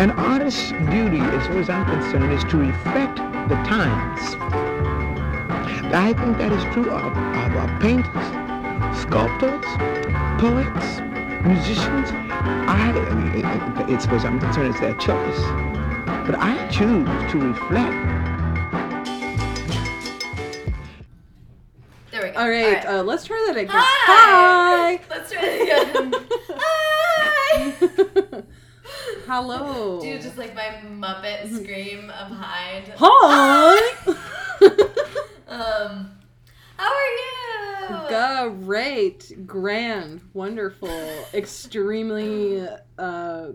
[0.00, 3.16] An artist's duty, as far as I'm concerned, is to reflect
[3.50, 4.34] the times.
[5.92, 8.08] I think that is true of, of, of painters,
[8.98, 9.62] sculptors,
[10.40, 11.00] poets,
[11.44, 12.08] musicians.
[12.14, 12.94] I,
[13.90, 15.38] as far as I'm concerned, it's their choice.
[16.26, 18.20] But I choose to reflect
[22.10, 22.40] There we go.
[22.40, 23.76] All right, Uh, let's try that again.
[23.76, 24.96] Hi.
[24.96, 25.00] Hi.
[25.10, 26.24] Let's try it again.
[29.32, 30.00] Hello.
[30.00, 31.56] Dude, just like my Muppet Mm-hmm.
[31.62, 32.92] scream of hide.
[32.96, 33.78] Hi.
[35.46, 36.10] Um,
[36.76, 37.12] how are
[38.50, 38.64] you?
[38.64, 40.88] Great, grand, wonderful,
[41.34, 42.66] extremely
[42.98, 43.48] uh,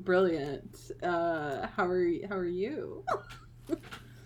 [0.00, 0.90] brilliant.
[1.02, 2.26] Uh, how are you?
[2.28, 3.04] How are you?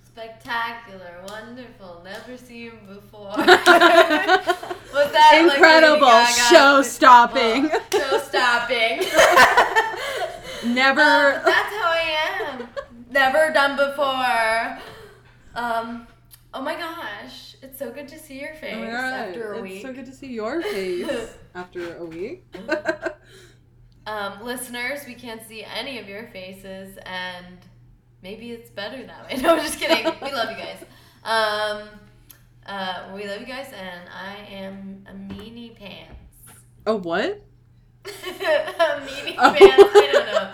[0.07, 3.29] Spectacular, wonderful, never seen before.
[3.37, 3.47] Was
[5.13, 6.33] that Incredible, Gaga?
[6.51, 7.71] show stopping.
[7.93, 9.03] Show stopping.
[10.65, 11.01] Never.
[11.01, 12.69] Um, that's how I am.
[13.11, 14.79] Never done before.
[15.55, 16.07] Um,
[16.55, 19.57] oh my gosh, it's so good to see your face Oh my God, after a
[19.57, 19.73] it's week.
[19.75, 22.45] It's so good to see your face after a week.
[24.05, 27.59] Um, listeners, we can't see any of your faces, and
[28.21, 29.41] maybe it's better that way.
[29.41, 30.05] No, I'm just kidding.
[30.21, 30.79] we love you guys.
[31.23, 31.89] Um,
[32.67, 36.19] uh, we love you guys, and I am a meanie pants.
[36.85, 37.45] oh, what?
[38.05, 39.55] A meanie Oh.
[39.59, 39.93] pants.
[39.95, 40.51] I don't know.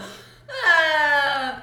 [0.50, 1.60] Uh,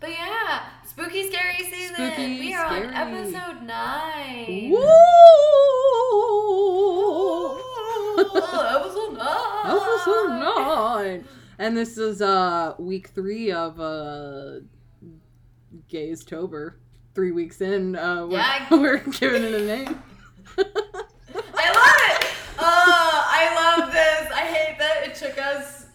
[0.00, 1.94] but yeah, spooky scary season.
[1.96, 4.70] Spooky, we are on episode nine.
[4.70, 4.80] Woo!
[8.18, 9.66] episode nine.
[9.66, 11.24] Episode nine.
[11.58, 14.60] And this is uh week three of uh
[15.88, 16.78] Gays Tober.
[17.14, 18.66] Three weeks in, uh we're, Yeah.
[18.74, 20.02] we're giving it a name.
[20.58, 22.26] I love it.
[22.58, 24.19] Oh, I love this.
[25.20, 25.86] Took us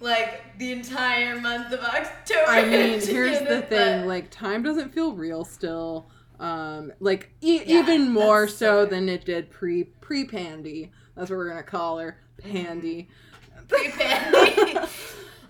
[0.00, 2.44] like the entire month of October.
[2.48, 6.08] I mean, here's the thing: like time doesn't feel real still.
[6.38, 8.86] Um, like e- Yeah, even more so fair.
[8.86, 10.90] than it did pre pre Pandy.
[11.14, 13.08] That's what we're gonna call her, Pandy.
[13.68, 14.76] pre-pandy.
[14.76, 14.86] uh,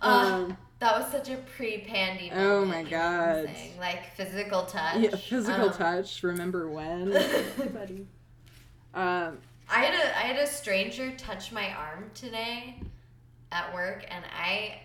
[0.03, 2.31] Um, that was such a pre-pandy.
[2.35, 3.55] Oh my you know what I'm God.
[3.55, 3.79] saying?
[3.79, 4.97] Like physical touch.
[4.99, 6.23] yeah, physical Um, touch.
[6.23, 7.11] Remember when?
[7.73, 8.07] buddy.
[8.95, 9.39] Um,
[9.71, 12.81] I had a I had a stranger touch my arm today
[13.53, 14.81] at work, and I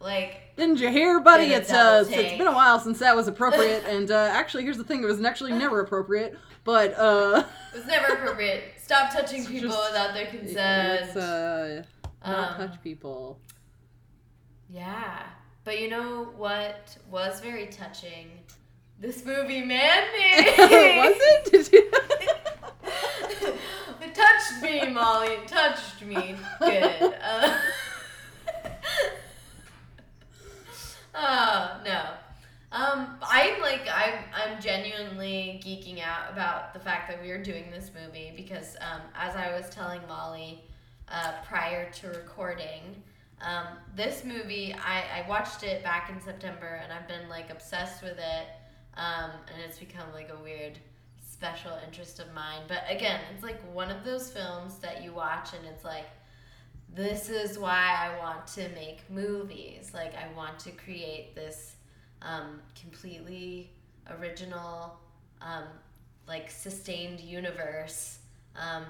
[0.00, 1.46] like Didn't you hear, buddy?
[1.46, 2.38] It's uh, double it's take.
[2.38, 3.84] been a while since that was appropriate.
[3.88, 6.38] and uh, actually, here's the thing: it was actually never appropriate.
[6.64, 8.64] But uh, it was never appropriate.
[8.78, 11.16] Stop touching It's people just- without their consent.
[11.16, 11.82] uh,
[12.26, 13.40] not Um, touch people.
[14.70, 15.22] Yeah.
[15.64, 18.30] But you know what was very touching?
[19.00, 20.02] This movie, man
[20.58, 21.50] was it?
[21.52, 21.90] Did you?
[24.02, 25.28] it touched me, Molly.
[25.28, 26.36] It touched me.
[26.60, 27.14] Good.
[27.22, 27.58] Uh,
[31.18, 32.02] oh no.
[32.70, 37.70] Um, I'm like I'm I'm genuinely geeking out about the fact that we are doing
[37.70, 40.62] this movie because um, as I was telling Molly
[41.10, 43.02] uh, prior to recording,
[43.40, 48.02] um, this movie I, I watched it back in September and I've been like obsessed
[48.02, 48.46] with it,
[48.96, 50.78] um, and it's become like a weird
[51.22, 52.62] special interest of mine.
[52.68, 56.06] But again, it's like one of those films that you watch and it's like
[56.98, 59.92] this is why I want to make movies.
[59.94, 61.76] Like I want to create this
[62.22, 63.70] um, completely
[64.18, 64.98] original,
[65.40, 65.64] um,
[66.26, 68.18] like sustained universe
[68.56, 68.84] um,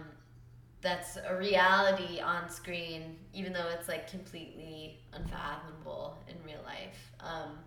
[0.81, 7.13] that's a reality on screen, even though it's like completely unfathomable in real life.
[7.21, 7.59] Um,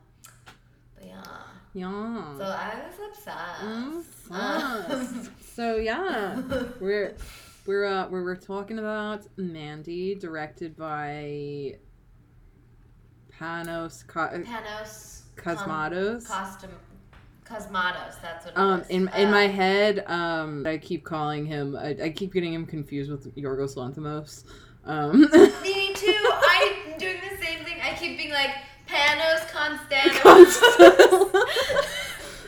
[0.95, 1.23] but yeah,
[1.73, 2.37] Yeah.
[2.37, 4.29] so I was obsessed.
[4.29, 6.41] Mm, Um, so yeah,
[6.79, 7.15] we're
[7.65, 11.75] we're uh, we're, we're talking about Mandy, directed by
[13.39, 16.27] Panos Co- Panos Cosmatos.
[16.27, 16.69] Costum
[17.45, 18.21] Cosmatos.
[18.21, 18.53] That's what.
[18.53, 18.87] It Um, is.
[18.89, 21.75] in in Uh, my head, um, I keep calling him.
[21.75, 24.43] I, I keep getting him confused with Yorgos Lanthimos.
[24.85, 25.21] Um,
[25.61, 26.29] Me too.
[26.49, 27.77] I'm doing the same thing.
[27.83, 28.49] I keep being like
[28.87, 30.57] Panos Constantinos.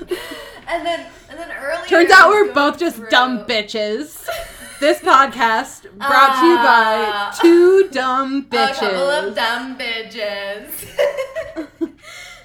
[0.67, 1.85] and then and then earlier.
[1.87, 4.27] Turns out we're both just through- dumb bitches.
[4.79, 7.37] This podcast brought to you by Ah.
[7.41, 8.71] two dumb bitches.
[8.71, 10.69] A couple of dumb bitches.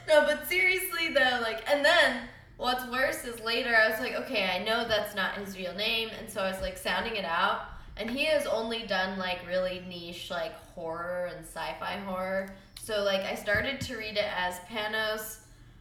[0.08, 4.48] no, but seriously though, like, and then what's worse is later I was like, okay,
[4.48, 7.62] I know that's not his real name, and so I was like sounding it out,
[7.96, 12.54] and he has only done like really niche like horror and sci-fi horror.
[12.82, 15.38] So like I started to read it as Panos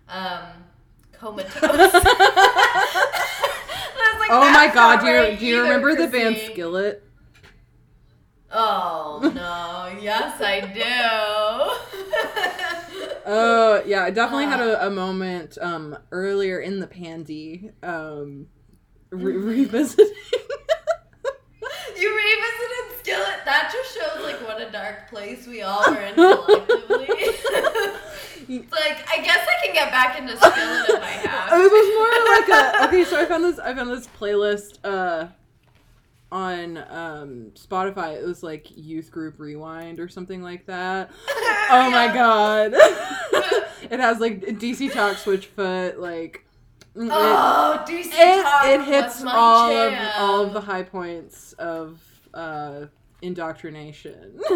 [0.10, 0.44] um,
[1.14, 1.94] Comatose.
[4.14, 7.04] Was like, Oh my god, do you, right do you remember the band Chrissy." Skillet?
[8.52, 10.00] Oh no!
[10.02, 12.04] Yes, I do.
[13.30, 14.78] Oh yeah, I definitely had Uh.
[14.82, 18.48] a, a moment um earlier in the pandy um
[19.10, 20.08] re- revisiting.
[22.00, 23.46] You revisited Skillet.
[23.46, 27.08] That just shows like what a dark place we all are in collectively.
[28.72, 31.60] like I guess I can get back into Skillet if I have.
[31.60, 33.04] it was more like a okay.
[33.10, 33.60] So I found this.
[33.60, 35.28] I found this playlist uh
[36.32, 38.16] on um Spotify.
[38.22, 41.12] It was like youth group rewind or something like that.
[41.70, 42.74] Oh my god!
[43.90, 46.36] it has like DC Talk Switchfoot like.
[46.36, 46.44] it-
[47.00, 52.02] Oh, DC it, Talk it hits all of all of the high points of
[52.38, 52.86] uh
[53.22, 54.40] indoctrination.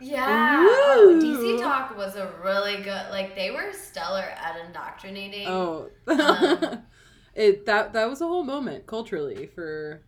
[0.00, 3.10] Yeah, oh, DC Talk was a really good.
[3.10, 5.46] Like they were stellar at indoctrinating.
[5.46, 5.88] oh.
[6.06, 6.82] Um,
[7.34, 10.02] it that that was a whole moment culturally for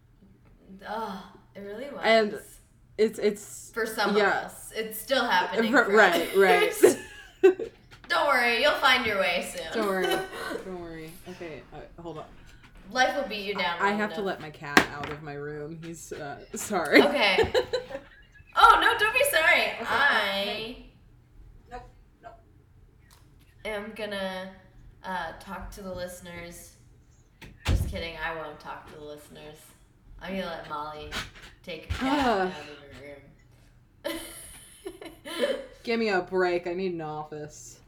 [0.87, 2.01] Oh, it really was.
[2.05, 2.39] And
[2.99, 4.27] it's it's for some yeah.
[4.41, 5.75] of us, it's still happening.
[5.75, 6.75] r- for right right.
[8.09, 9.67] Don't worry, you'll find your way soon.
[9.73, 10.07] Don't worry.
[10.07, 11.13] Don't worry.
[11.31, 12.25] Okay, uh, hold on.
[12.91, 13.77] Life will beat you down.
[13.81, 15.79] I long have to let my cat out of my room.
[15.85, 17.03] He's uh, sorry.
[17.03, 17.53] Okay.
[18.61, 18.99] Oh no!
[18.99, 19.71] Don't be sorry.
[19.87, 20.77] I
[21.71, 21.83] Nope,
[22.21, 22.33] nope.
[23.65, 24.51] am gonna
[25.05, 26.73] uh, talk to the listeners.
[27.67, 28.17] Just kidding.
[28.17, 29.59] I won't talk to the listeners.
[30.21, 31.11] I'm gonna let Molly
[31.63, 32.41] take a cat Ah.
[32.41, 32.55] out of
[32.97, 34.21] her room.
[35.85, 36.67] Give me a break.
[36.67, 37.79] I need an office.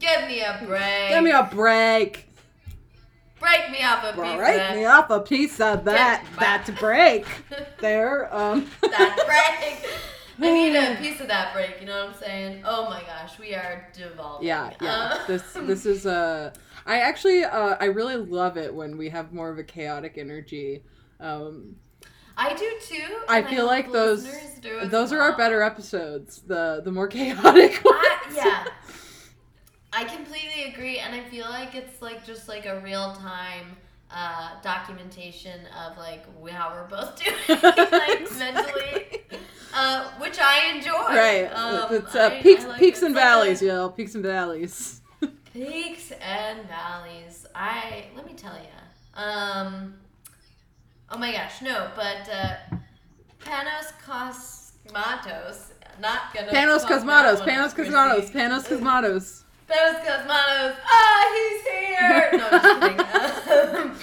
[0.00, 1.10] Give me a break.
[1.10, 2.26] Give me a break.
[3.38, 4.86] Break me off a piece Break me that.
[4.86, 6.22] off a piece of that.
[6.24, 7.26] Get That's break.
[7.80, 8.34] There.
[8.34, 8.70] Um.
[8.82, 9.92] that break.
[10.40, 11.76] I need a piece of that break.
[11.80, 12.62] You know what I'm saying?
[12.66, 14.46] Oh my gosh, we are devolving.
[14.46, 14.92] Yeah, yeah.
[14.94, 16.52] Uh, This this is uh
[16.86, 20.82] I actually uh I really love it when we have more of a chaotic energy.
[21.20, 21.76] Um
[22.36, 23.16] I do too.
[23.28, 26.42] I feel hope like those listeners do as those are our better episodes.
[26.46, 28.38] The the more chaotic ones.
[29.92, 33.74] I completely agree, and I feel like it's like just like a real time
[34.10, 39.22] uh, documentation of like how we're both doing, like mentally,
[39.74, 40.90] uh, which I enjoy.
[40.92, 41.46] Right.
[41.46, 43.06] Um, it's uh, I- peaks I like peaks it.
[43.06, 43.88] and It's like valleys, yo.
[43.90, 45.00] Peaks and valleys.
[45.54, 47.46] Peaks and valleys.
[47.54, 49.20] I let me tell you.
[49.22, 49.94] Um.
[51.10, 52.56] Oh my gosh, no, but uh,
[53.42, 55.70] Panos Cosmatos.
[55.98, 56.52] Not gonna.
[56.52, 57.72] Panos Cosmatos, Panos.
[57.74, 59.42] Cosmatos, Panos Cosmatos.
[59.68, 60.76] Panos Cosmatos.
[60.86, 62.30] Ah, he's here.
[62.32, 64.00] No, just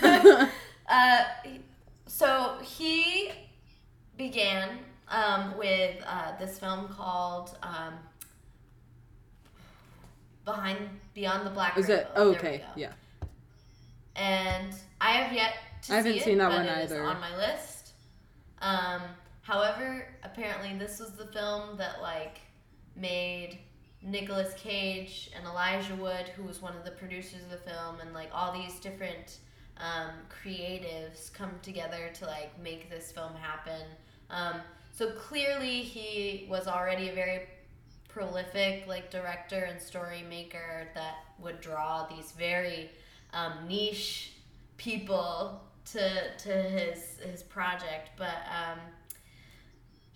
[0.00, 0.48] kidding.
[0.88, 1.24] Uh,
[2.06, 3.32] so he
[4.16, 7.94] began um, with uh, this film called um,
[10.44, 10.78] Behind
[11.14, 12.02] Beyond the Black Is Rainbow.
[12.04, 12.64] it oh, okay?
[12.76, 12.92] Yeah.
[14.14, 17.04] And I have yet to I haven't see it, seen that but one it either.
[17.04, 17.94] on my list.
[18.62, 19.02] Um,
[19.42, 22.38] however, apparently this was the film that like
[22.94, 23.58] made
[24.02, 28.12] Nicolas Cage and Elijah Wood, who was one of the producers of the film, and
[28.12, 29.38] like all these different
[29.78, 33.82] um, creatives come together to like make this film happen.
[34.30, 34.60] Um,
[34.92, 37.42] so clearly, he was already a very
[38.08, 42.90] prolific like director and story maker that would draw these very
[43.34, 44.32] um, niche
[44.78, 45.60] people
[45.92, 48.10] to to his his project.
[48.16, 48.78] But um,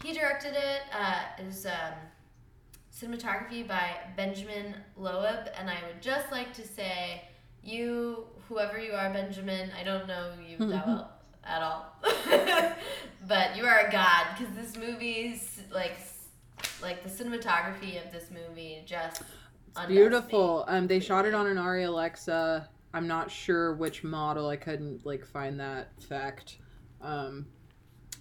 [0.03, 0.83] he directed it.
[0.93, 1.93] Uh, it was um,
[2.95, 7.23] cinematography by Benjamin Loeb, and I would just like to say,
[7.63, 11.13] you, whoever you are, Benjamin, I don't know you that well
[11.45, 11.97] at all,
[13.27, 15.97] but you are a god because this movie's like
[16.83, 19.23] like the cinematography of this movie just.
[19.87, 20.65] Beautiful.
[20.67, 22.69] Um, they shot it on an Arri Alexa.
[22.93, 24.49] I'm not sure which model.
[24.49, 26.59] I couldn't like find that fact.
[27.01, 27.47] Um,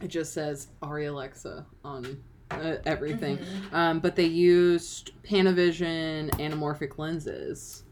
[0.01, 3.37] it just says Arri Alexa on uh, everything.
[3.37, 3.73] Mhm.
[3.73, 7.83] Um, but they used Panavision anamorphic lenses,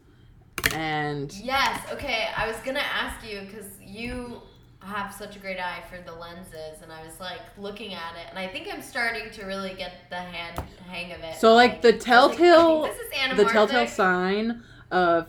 [0.74, 1.80] and Yes.
[1.92, 2.28] Okay.
[2.36, 4.42] I was gonna ask you because you
[4.80, 8.26] have such a great eye for the lenses, and I was like looking at it,
[8.30, 11.36] and I think I'm starting to really get the hand hang of it.
[11.36, 15.28] so like the like, telltale, this is the telltale sign of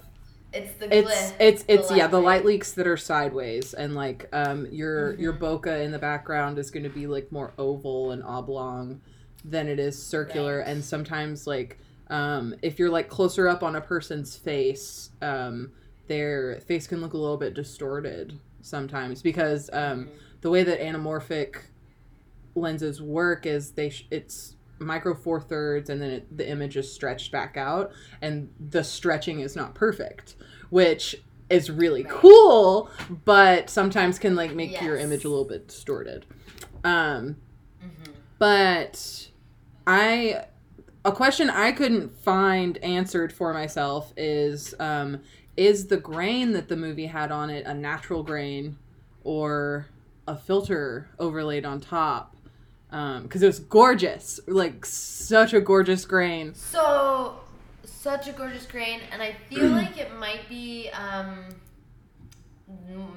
[0.53, 1.35] It's the it's glyph.
[1.39, 5.33] it's the it's yeah the light leaks that are sideways and like um your your
[5.33, 5.39] Mhm.
[5.39, 9.01] bokeh in the background is going to be like more oval and oblong
[9.45, 10.67] than it is circular Right.
[10.67, 11.77] and sometimes like
[12.09, 15.71] um if you're like closer up on a person's face um
[16.07, 20.09] their face can look a little bit distorted sometimes because um Mhm.
[20.41, 21.55] the way that anamorphic
[22.55, 26.91] lenses work is they sh- it's micro four thirds and then it, the image is
[26.91, 27.91] stretched back out
[28.21, 30.35] and the stretching is not perfect
[30.69, 32.11] which is really Right.
[32.11, 32.89] cool
[33.25, 36.25] but sometimes can like make your image a little bit distorted
[36.83, 37.35] um
[37.83, 38.11] Mhm.
[38.39, 39.28] but
[39.89, 40.45] i
[41.05, 45.21] a question I couldn't find answered for myself is um,
[45.57, 48.77] is the grain that the movie had on it a natural grain
[49.23, 49.87] or
[50.27, 52.35] a filter overlaid on top?
[52.89, 56.53] Because it was gorgeous, like such a gorgeous grain.
[56.55, 57.39] So,
[57.83, 61.45] such a gorgeous grain, and I feel like it might be um,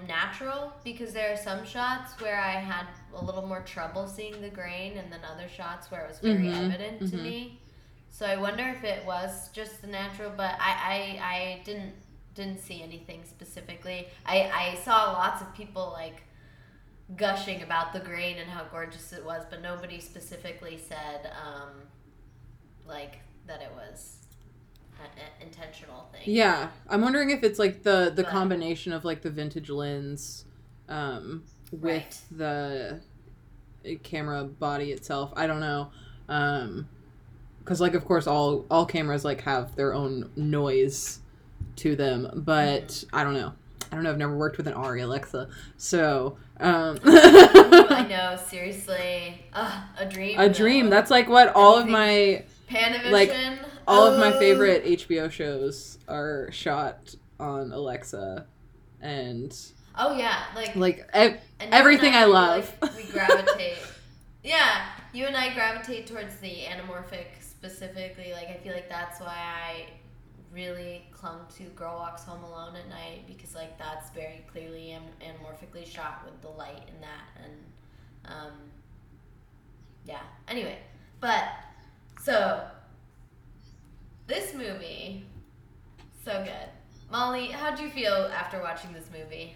[0.07, 4.49] natural because there are some shots where I had a little more trouble seeing the
[4.49, 7.19] grain, and then other shots where it was very Mhm, evident to mhm.
[7.19, 7.61] me.
[8.09, 11.95] So I wonder if it was just the natural, but I, I, I didn't
[12.35, 14.09] didn't see anything specifically.
[14.25, 16.23] I, I saw lots of people like
[17.17, 21.71] gushing about the grain and how gorgeous it was, but nobody specifically said um,
[22.87, 24.22] like that it was
[25.41, 26.23] intentional thing.
[26.25, 30.45] Yeah, I'm wondering if it's like the the But- combination of like the vintage lens,
[30.89, 32.21] um, with Right.
[32.31, 33.01] the
[33.85, 35.33] uh, camera body itself.
[35.37, 35.91] I don't know,
[36.29, 36.89] um,
[37.59, 41.21] because like of course all all cameras like have their own noise
[41.77, 43.17] to them, but Mm-hmm.
[43.17, 43.53] I don't know.
[43.91, 44.11] I don't know.
[44.11, 49.45] I've never worked with an Arri Alexa, so um, I know, seriously.
[49.53, 50.39] Ugh, a dream.
[50.41, 50.53] a though.
[50.55, 50.89] dream.
[50.91, 53.11] That's like what all of my Panavision.
[53.11, 53.31] like,
[53.87, 54.39] all of my Oh.
[54.39, 58.47] favorite HBO shows are shot on Alexa,
[59.01, 59.57] and
[59.97, 62.73] Oh yeah, like, like ev- everything and I love.
[62.81, 63.79] like, we gravitate.
[64.45, 68.33] yeah, you and I gravitate towards the anamorphic specifically.
[68.33, 69.87] Like I feel like that's why I
[70.53, 75.03] really clung to Girl Walks Home Alone at night because like that's very clearly am-
[75.21, 77.53] anamorphically shot with the light in that and
[78.27, 78.53] um,
[80.05, 80.21] yeah.
[80.49, 80.79] Anyway,
[81.21, 81.45] but
[82.21, 82.63] so
[84.27, 85.25] this movie
[86.25, 86.69] so good.
[87.11, 89.55] Molly, how'd you feel after watching this movie?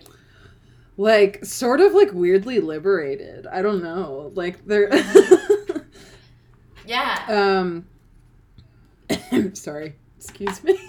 [0.98, 3.46] like sort of like weirdly liberated.
[3.46, 4.32] I don't know.
[4.34, 4.88] Like they're
[6.86, 7.24] Yeah.
[7.28, 7.86] um
[9.54, 9.96] sorry.
[10.18, 10.78] Excuse me.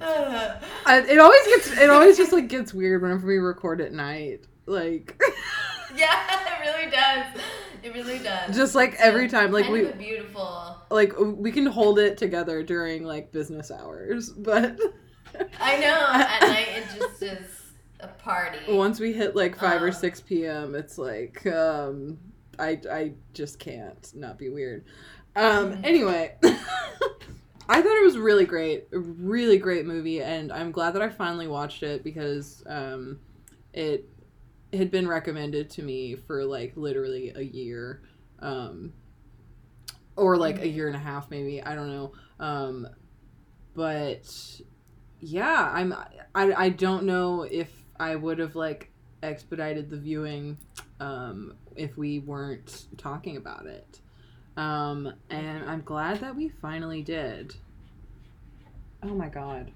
[0.00, 4.44] I, it always gets it always just like gets weird whenever we record at night.
[4.66, 5.20] Like
[5.96, 7.42] yeah, it really does.
[7.82, 8.54] It really does.
[8.54, 10.76] just like It's every time like we beautiful.
[10.90, 14.78] like we can hold it together during like business hours, but
[15.60, 16.06] I know.
[16.12, 17.46] At night, it just is
[18.00, 18.58] a party.
[18.68, 20.74] once we hit like 5 or Um, 6 p.m.
[20.74, 22.18] it's like um
[22.58, 24.84] I I just can't not be weird.
[25.36, 25.80] Um Mhm.
[25.84, 26.34] anyway,
[27.70, 28.88] I thought it was really great.
[28.92, 33.18] A really great movie and I'm glad that I finally watched it because um
[33.74, 34.08] it
[34.72, 38.02] had been recommended to me for like literally a year.
[38.40, 38.92] Um
[40.16, 42.12] or like a year and a half maybe, I don't know.
[42.40, 42.88] Um
[43.74, 44.60] but
[45.20, 45.94] yeah, I'm
[46.34, 48.90] I I don't know if I would have like
[49.22, 50.58] expedited the viewing
[51.00, 54.00] um if we weren't talking about it.
[54.56, 57.54] Um and I'm glad that we finally did.
[59.02, 59.70] Oh my god.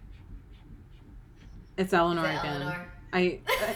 [1.79, 2.63] It's Eleanor Is it again.
[2.63, 2.93] Eleanor?
[3.13, 3.75] I, I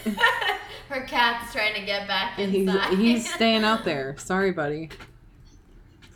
[0.88, 2.98] Her cat's trying to get back and he's inside.
[2.98, 4.14] he's staying out there.
[4.18, 4.88] Sorry, buddy.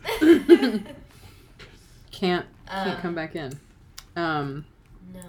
[0.19, 0.85] Can't
[2.11, 3.51] can't Um, come back in.
[4.15, 4.65] Um
[5.13, 5.21] No,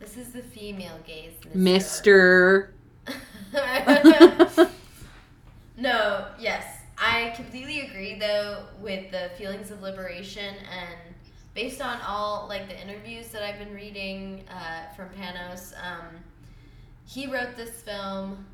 [0.00, 1.32] this is the female gaze.
[1.54, 2.72] Mister
[5.78, 6.64] no, yes.
[6.98, 11.14] I completely agree though with the feelings of liberation and
[11.54, 16.06] based on all like the interviews that I've been reading uh, from Panos, um,
[17.06, 18.44] he wrote this film.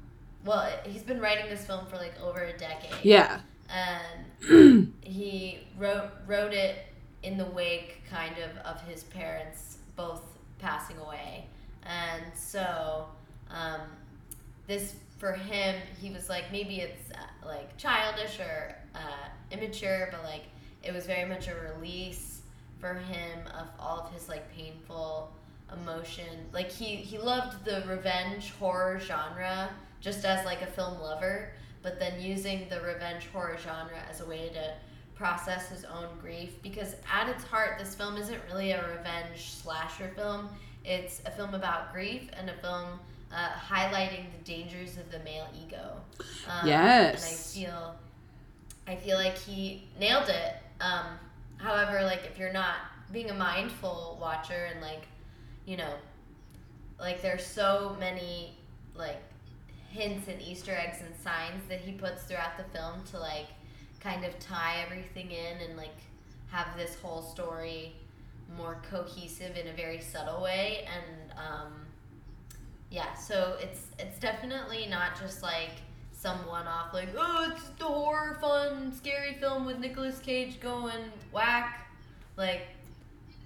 [0.44, 2.92] Well, he's been writing this film for like over a decade.
[3.02, 3.40] Yeah.
[3.70, 6.86] And he wrote wrote it
[7.22, 10.22] in the wake kind of of his parents both
[10.58, 11.46] passing away
[11.84, 13.06] and so
[13.50, 13.80] um,
[14.66, 20.22] this for him he was like maybe it's uh, like childish or uh, immature but
[20.24, 20.44] like
[20.82, 22.42] it was very much a release
[22.78, 25.32] for him of all of his like painful
[25.80, 26.26] emotion.
[26.52, 31.52] Like he he loved the revenge horror genre just as like a film lover
[31.82, 34.72] but then using the revenge horror genre as a way to
[35.14, 40.10] process his own grief because at its heart this film isn't really a revenge slasher
[40.16, 40.48] film.
[40.84, 42.98] It's a film about grief and a film
[43.32, 45.96] uh, highlighting the dangers of the male ego.
[46.48, 47.54] Um, Yes.
[47.56, 47.94] and i feel
[48.88, 50.54] i feel like he nailed it.
[50.80, 51.06] Um,
[51.56, 52.76] however like if you're not
[53.12, 55.02] being a mindful watcher and like
[55.66, 55.94] you know
[56.98, 58.56] like there's so many
[58.94, 59.20] like
[59.90, 63.48] hints and Easter eggs and signs that he puts throughout the film to like
[64.00, 65.96] kind of tie everything in and like
[66.50, 67.94] have this whole story
[68.56, 71.72] more cohesive in a very subtle way and um,
[72.90, 73.14] yeah.
[73.14, 75.70] So it's it's definitely not just like
[76.12, 81.90] some one-off like oh it's the horror fun scary film with Nicolas Cage going whack
[82.36, 82.68] like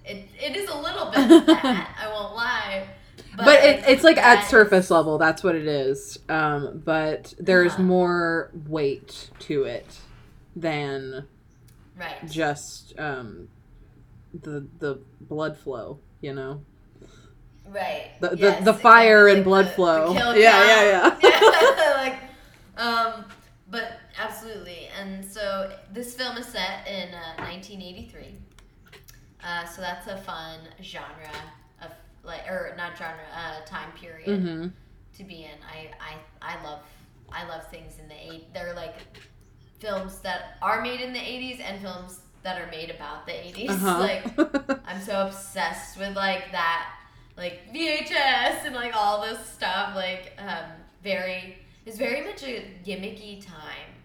[0.07, 2.87] it it is a little bit of that I won't lie
[3.35, 6.17] but, it, it's like at surface level that's what it is.
[6.27, 7.83] Um, but there's Uh-huh.
[7.83, 9.99] more weight to it
[10.55, 11.27] than
[11.95, 12.15] right.
[12.27, 13.47] just um,
[14.41, 16.61] the the blood flow you know?
[17.69, 18.11] Right.
[18.21, 20.13] The- the- Yes, the fire and exactly, blood the- the flow.
[20.15, 21.23] kill Yeah, yeah, count.
[21.23, 21.93] yeah.
[21.97, 22.19] Like
[22.77, 23.25] um
[23.69, 24.87] but absolutely.
[24.99, 28.35] And so this film is set in uh, 1983
[29.43, 31.31] uh, so that's a fun genre
[31.81, 31.91] of
[32.23, 34.67] like or not genre uh, time period mm-hmm.
[35.17, 35.57] to be in.
[35.69, 36.81] I, I I love
[37.31, 38.53] I love things in the eight.
[38.53, 38.95] They're like
[39.79, 43.69] films that are made in the eighties and films that are made about the 80s
[43.69, 43.99] uh-huh.
[43.99, 46.93] Like I'm so obsessed with like that,
[47.35, 49.95] like VHS and like all this stuff.
[49.95, 50.71] Like um,
[51.03, 53.96] very it's very much a gimmicky time.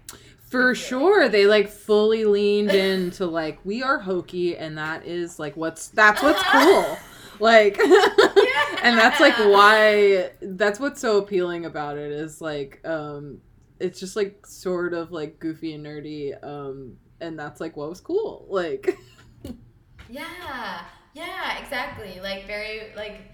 [0.52, 5.56] For sure, they like fully leaned into like we are hokey, and that is like
[5.56, 6.98] what's that's what's cool.
[7.40, 13.38] Like, and that's like why that's what's so appealing about it is like um
[13.80, 18.00] it's just like sort of like goofy and nerdy um and that's like what was
[18.00, 18.96] cool like
[20.08, 20.82] Yeah,
[21.14, 22.20] yeah, exactly.
[22.20, 23.32] Like very like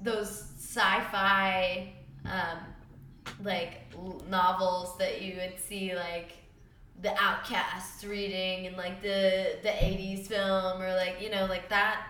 [0.00, 1.92] those sci-fi
[2.24, 2.58] um,
[3.42, 6.34] like l- novels that you would see like
[7.02, 12.06] the outcasts reading and like the the 80s film or like you know like that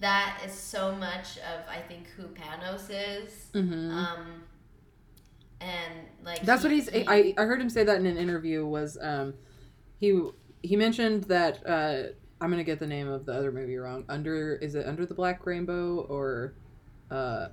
[0.00, 3.46] that is so much of I think who Panos is.
[3.54, 3.90] Mhm.
[3.92, 4.42] Um
[5.60, 6.88] and like That's he- what he's.
[6.90, 8.66] he- I, I heard him say that in an interview.
[8.66, 9.34] Was um,
[9.98, 10.20] he
[10.62, 14.04] he mentioned that uh, I'm gonna get the name of the other movie wrong.
[14.08, 16.54] Under is it Under the Black Rainbow or
[17.10, 17.48] uh,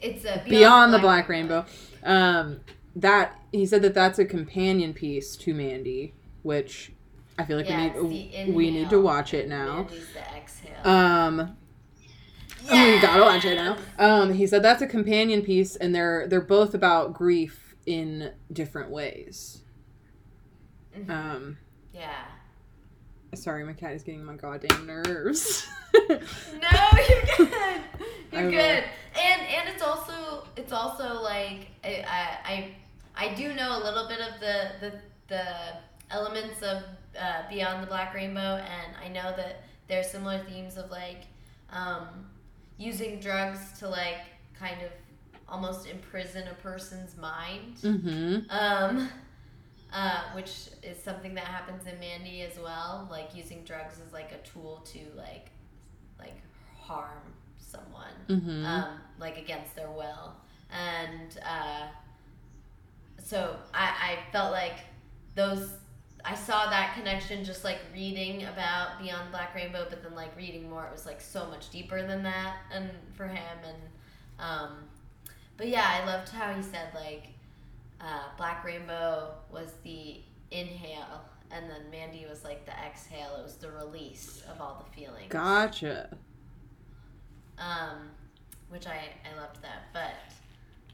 [0.00, 1.64] it's a Beyond, the Black Rainbow?
[2.02, 2.60] Um,
[2.96, 6.12] that he said that that's a companion piece to Mandy,
[6.44, 6.92] which
[7.36, 9.82] I feel like Yeah, we need we need to watch it now.
[9.82, 10.88] Mandy's the exhale.
[10.88, 11.56] Um,
[12.70, 13.76] we gotta watch it now.
[13.98, 18.90] Um, he said that's a companion piece, and they're they're both about grief in different
[18.90, 19.62] ways.
[20.96, 21.10] Mhm.
[21.10, 21.58] Um,
[21.92, 22.24] yeah.
[23.34, 25.66] sorry, my cat is getting my goddamn nerves.
[25.94, 27.80] No, you're good.
[28.32, 28.84] You're good.
[29.16, 32.74] And and it's also it's also like I I
[33.16, 34.92] I I do know a little bit of the the
[35.28, 35.44] the
[36.14, 36.82] elements of
[37.20, 41.22] uh, Beyond the Black Rainbow, and I know that there's similar themes of like
[41.70, 42.06] um,
[42.78, 44.20] using drugs to like
[44.58, 44.90] kind of
[45.48, 48.38] almost imprison a person's mind mm-hmm.
[48.50, 49.10] um,
[49.92, 53.06] uh, which is something that happens in Mandy as well.
[53.10, 55.50] Like using drugs as like a tool to like
[56.18, 56.36] like
[56.76, 57.22] harm
[57.58, 58.64] someone, Mm-hmm.
[58.66, 60.32] um, like against their will.
[60.70, 61.86] And uh,
[63.22, 64.78] so I, I felt like
[65.34, 65.70] those.
[66.24, 70.70] I saw that connection just like reading about Beyond Black Rainbow, but then like reading
[70.70, 73.76] more, it was like so much deeper than that, and for him, and
[74.38, 74.70] um,
[75.56, 77.28] but yeah, I loved how he said like
[78.00, 83.36] uh, Black Rainbow was the inhale, and then Mandy was like the exhale.
[83.38, 85.26] It was the release of all the feelings.
[85.28, 86.16] Gotcha.
[87.58, 88.10] Um,
[88.70, 90.14] which I I loved that, but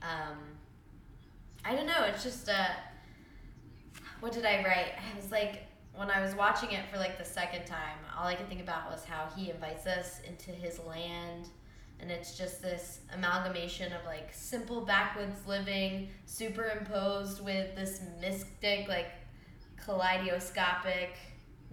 [0.02, 0.38] um,
[1.64, 2.04] I don't know.
[2.04, 2.66] It's just uh,
[4.20, 4.92] what did I write?
[4.96, 8.35] I was like when I was watching it for like the second time, all I
[8.35, 11.48] could think about was how he invites us into his land.
[11.98, 19.11] And it's just this amalgamation of like simple backwoods living superimposed with this mystic, like
[19.85, 21.16] kaleidoscopic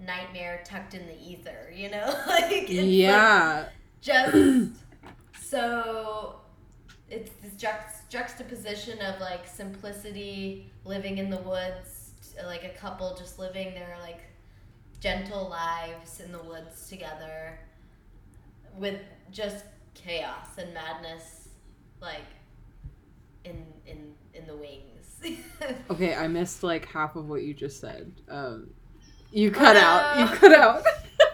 [0.05, 2.05] nightmare tucked in the ether, you know?
[2.27, 3.69] like it's like, yeah.
[4.01, 4.71] just
[5.41, 6.35] so
[7.09, 11.96] it's this juxt- juxtaposition of like simplicity living in the woods
[12.45, 14.21] like a couple just living their like
[14.99, 17.59] gentle lives in the woods together
[18.77, 18.99] with
[19.31, 21.49] just chaos and madness
[22.01, 22.25] like
[23.43, 25.21] in in in the wings
[25.89, 28.11] Okay, I missed like half of what you just said.
[28.29, 28.71] Um,
[29.31, 30.13] you cut out.
[30.13, 30.35] You Uh.
[30.35, 30.83] cut out.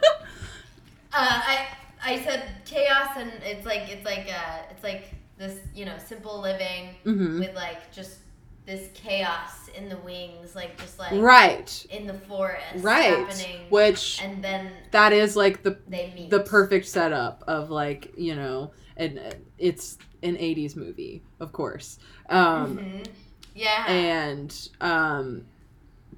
[1.14, 1.68] Uh, I
[2.04, 6.42] I said chaos, and it's like it's like uh, it's like this you know simple
[6.42, 8.20] living hmm with like just
[8.66, 11.86] this chaos in the wings, like just like Right.
[11.92, 13.28] in the forest Right.
[13.28, 16.30] happening, Which and then that is like the they meet.
[16.30, 19.20] the perfect setup of like you know and
[19.58, 21.98] it's an 80s movie of course
[22.30, 23.08] um Mhm.
[23.56, 25.46] yeah, and um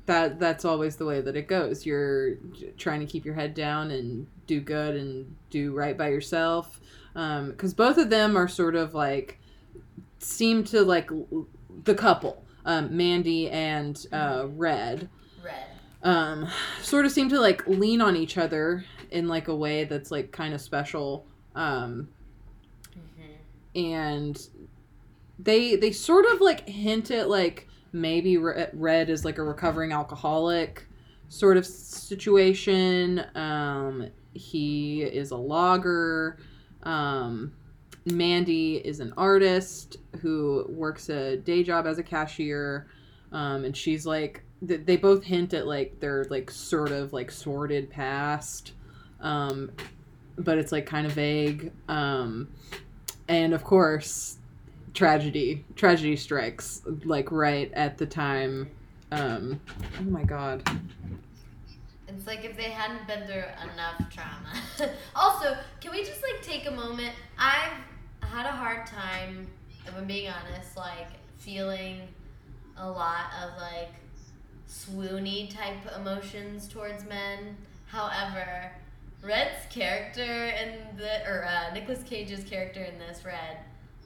[0.05, 2.35] that that's always the way that it goes you're
[2.77, 6.79] trying to keep your head down and do good and do right by yourself
[7.15, 9.39] um because both of them are sort of like
[10.19, 11.09] seem to like
[11.83, 15.09] the couple, um, Mandy and uh, Red,
[15.43, 15.67] Red.
[16.03, 16.47] um,
[16.81, 20.31] sort of seem to like lean on each other in like a way that's like
[20.31, 21.25] kind of special.
[21.55, 22.09] Um,
[22.93, 23.35] hmm
[23.75, 24.47] and
[25.39, 30.87] they they sort of like hint at like maybe Red is like a recovering alcoholic
[31.29, 33.25] sort of situation.
[33.35, 36.37] Um, he is a logger.
[36.83, 37.53] Um,
[38.05, 42.87] Mandy is an artist who works a day job as a cashier,
[43.31, 47.31] um, and she's like th- they both hint at like their like sort of like
[47.31, 48.73] sordid past,
[49.21, 49.71] um,
[50.37, 51.71] but it's like kind of vague.
[51.87, 52.49] Um,
[53.27, 54.37] and of course,
[54.93, 58.69] tragedy tragedy strikes like right at the time.
[59.11, 59.59] Um,
[59.99, 60.63] oh my god.
[62.07, 64.93] It's like if they hadn't been through enough trauma.
[65.15, 67.13] also, can we just like take a moment?
[67.37, 67.73] I've
[68.25, 69.47] had a hard time,
[69.85, 71.07] if I'm being honest, like
[71.37, 72.01] feeling
[72.77, 73.93] a lot of like
[74.69, 77.55] swoony type emotions towards men.
[77.87, 78.71] However,
[79.21, 83.57] Red's character in the or uh, Nicolas Cage's character in this Red,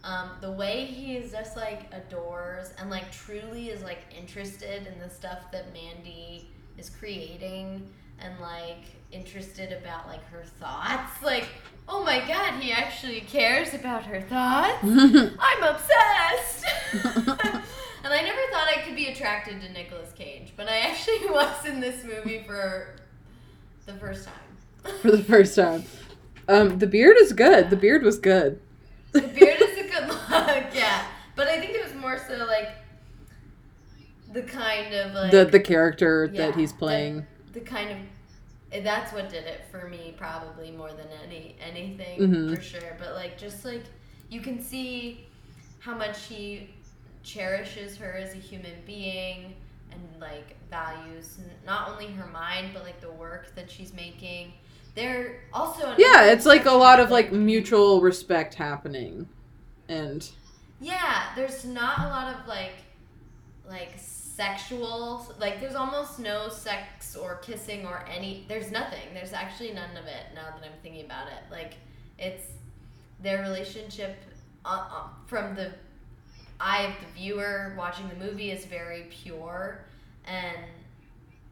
[0.04, 5.00] um, the way he is just like adores and like truly is like interested in
[5.00, 7.90] the stuff that Mandy is creating
[8.22, 11.22] and like interested about like her thoughts.
[11.24, 11.48] Like,
[11.88, 14.78] oh my god, he actually cares about her thoughts.
[14.84, 16.66] I'm obsessed.
[16.94, 21.66] and I never thought I could be attracted to Nicolas Cage, but I actually was
[21.66, 22.96] in this movie for
[23.86, 24.94] the first time.
[25.02, 25.84] For the first time.
[26.48, 27.70] Um, the beard is good.
[27.70, 28.60] The beard was good.
[29.12, 31.06] the beard is a good look, yeah.
[31.36, 32.70] But I think it was more so like
[34.32, 37.26] the kind of like the the character Yeah, that he's playing.
[37.60, 42.56] The kind of that's what did it for me probably more than any anything Mhm.
[42.56, 43.84] for sure but like just like
[44.30, 45.26] you can see
[45.80, 46.70] how much he
[47.24, 49.56] cherishes her as a human being
[49.92, 54.54] and like values not only her mind but like the work that she's making
[54.96, 59.28] they're also Yeah, it's like a lot of like mutual respect happening.
[59.88, 60.28] And
[60.82, 62.74] Yeah, there's not a lot of like
[63.70, 63.98] like
[64.40, 69.14] sexual like there's almost no sex or kissing or any there's nothing.
[69.14, 71.44] There's actually none of it now that I'm thinking about it.
[71.52, 71.74] Like
[72.18, 72.46] it's
[73.22, 74.16] their relationship
[74.64, 75.74] uh, uh, from the
[76.58, 79.82] eye of the viewer watching the movie is very pure
[80.24, 80.58] and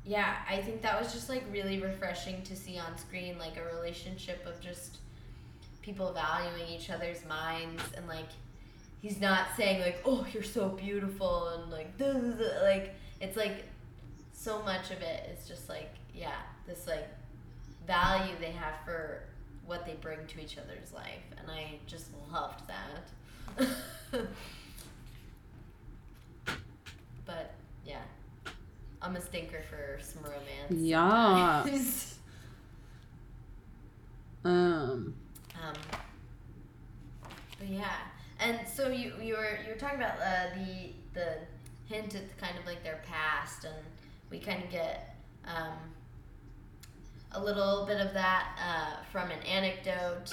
[0.05, 3.75] yeah, I think that was just like really refreshing to see on screen like a
[3.75, 4.99] relationship of just
[5.81, 8.29] people valuing each other's minds and like
[9.01, 13.37] he's not saying like oh you're so beautiful and like duh, duh, duh," like it's
[13.37, 13.63] like
[14.33, 16.35] so much of it is just like yeah
[16.67, 17.07] this like
[17.85, 19.21] value they have for
[19.65, 23.67] what they bring to each other's life and i just loved that.
[27.25, 27.53] But
[27.85, 28.01] yeah
[29.01, 31.65] i'm a stinker for some romance Yeah.
[34.45, 35.13] um.
[35.63, 35.73] Um,
[37.59, 37.95] but yeah,
[38.39, 41.27] and so you you were you were talking about uh, the the
[41.87, 43.75] hint at kind of like their past, and
[44.29, 45.73] we kind of get um,
[47.33, 50.31] a little bit of that uh, from an anecdote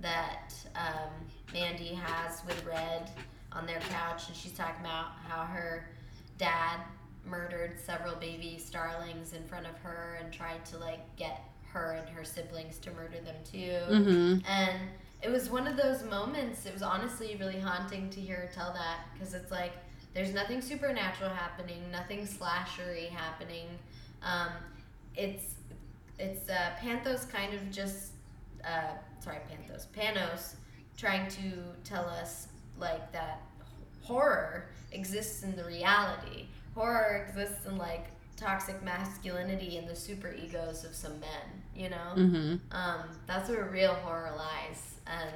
[0.00, 1.10] that um,
[1.52, 3.10] Mandy has with Red
[3.52, 5.88] on their couch, and she's talking about how her
[6.36, 6.80] dad
[7.26, 12.08] murdered several baby starlings in front of her and tried to like get her and
[12.08, 13.78] her siblings to murder them too.
[13.88, 14.42] mhm.
[14.48, 14.78] And
[15.22, 18.72] it was one of those moments, it was honestly really haunting to hear her tell
[18.72, 19.72] that because it's like
[20.14, 23.66] there's nothing supernatural happening, nothing slashery happening.
[24.22, 24.48] Um,
[25.16, 25.54] it's
[26.18, 28.12] it's uh, Panthos kind of just
[28.64, 30.54] uh, sorry Panthos Panos
[30.96, 31.52] trying to
[31.84, 33.42] tell us like that
[34.02, 36.46] horror exists in the reality.
[36.74, 42.14] Horror exists in like toxic masculinity and the super egos of some men, you know?
[42.16, 42.60] Mhm.
[42.70, 45.30] Um, that's where real horror lies, and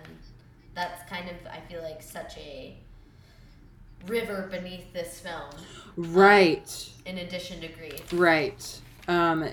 [0.75, 2.77] that's kind of I feel like such a
[4.07, 5.51] river beneath this film.
[5.97, 6.91] Right.
[7.07, 8.81] In addition to grief, Right.
[9.09, 9.49] Um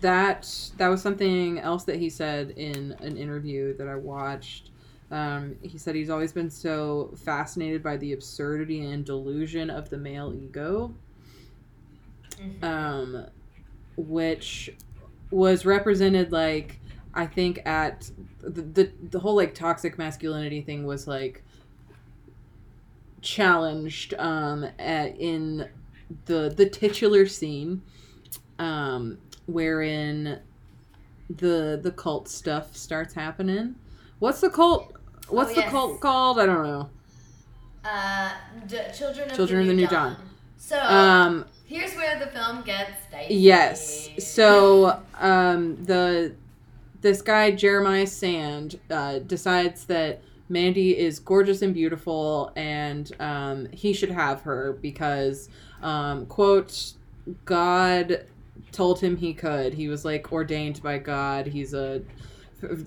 [0.00, 4.70] that that was something else that he said in an interview that I watched.
[5.10, 9.96] Um, he said he's always been so fascinated by the absurdity and delusion of the
[9.98, 10.94] male ego,
[12.40, 12.62] Mhm.
[12.62, 13.26] um,
[13.96, 14.72] which
[15.32, 16.78] was represented like
[17.14, 21.42] I think at the, the the whole like toxic masculinity thing was like
[23.22, 25.68] challenged um at, in
[26.24, 27.82] the the titular scene
[28.58, 30.40] um wherein
[31.28, 33.74] the the cult stuff starts happening
[34.20, 34.92] what's the cult
[35.28, 36.88] what's Oh, the cult called i don't know
[37.84, 38.30] Uh,
[38.66, 40.12] D- Children of Children the of New, the New Dawn.
[40.14, 40.28] Dawn.
[40.58, 43.34] So Um, here's where the film gets dicey.
[43.34, 44.10] Yes.
[44.18, 46.34] So um, the
[47.00, 53.92] this guy Jeremiah Sand uh, decides that Mandy is gorgeous and beautiful, and um, he
[53.92, 55.48] should have her because
[55.82, 56.92] um, quote
[57.44, 58.26] God
[58.72, 59.74] told him he could.
[59.74, 61.46] He was like ordained by God.
[61.46, 62.02] He's a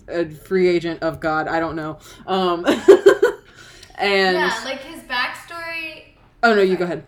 [0.07, 1.47] a free agent of God.
[1.47, 1.97] I don't know.
[2.27, 2.65] Um,
[3.95, 6.03] and yeah, like his backstory.
[6.43, 7.03] oh no, you go ahead.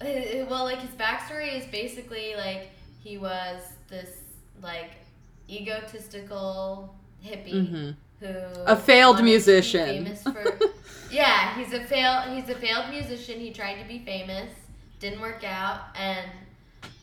[0.00, 2.70] uh, Well, like his backstory is basically like
[3.02, 4.10] he was this
[4.62, 4.92] like
[5.48, 8.34] egotistical hippie hmm who
[8.66, 9.86] A failed wanted to be musician.
[9.86, 10.58] famous for-
[11.10, 12.22] yeah, he's a fail.
[12.22, 13.38] He's a failed musician.
[13.38, 14.50] He tried to be famous,
[14.98, 16.28] didn't work out, and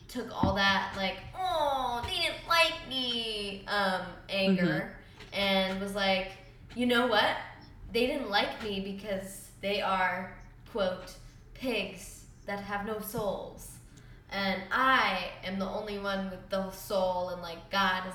[0.08, 4.92] took all that like, oh, they didn't like me, um, anger,
[5.32, 5.40] Mm-hmm.
[5.40, 6.32] and was like,
[6.74, 7.34] you know what?
[7.94, 10.36] They didn't like me because they are
[10.70, 11.14] quote
[11.54, 13.70] pigs that have no souls.
[14.30, 18.14] And I am the only one with the soul, and like God is,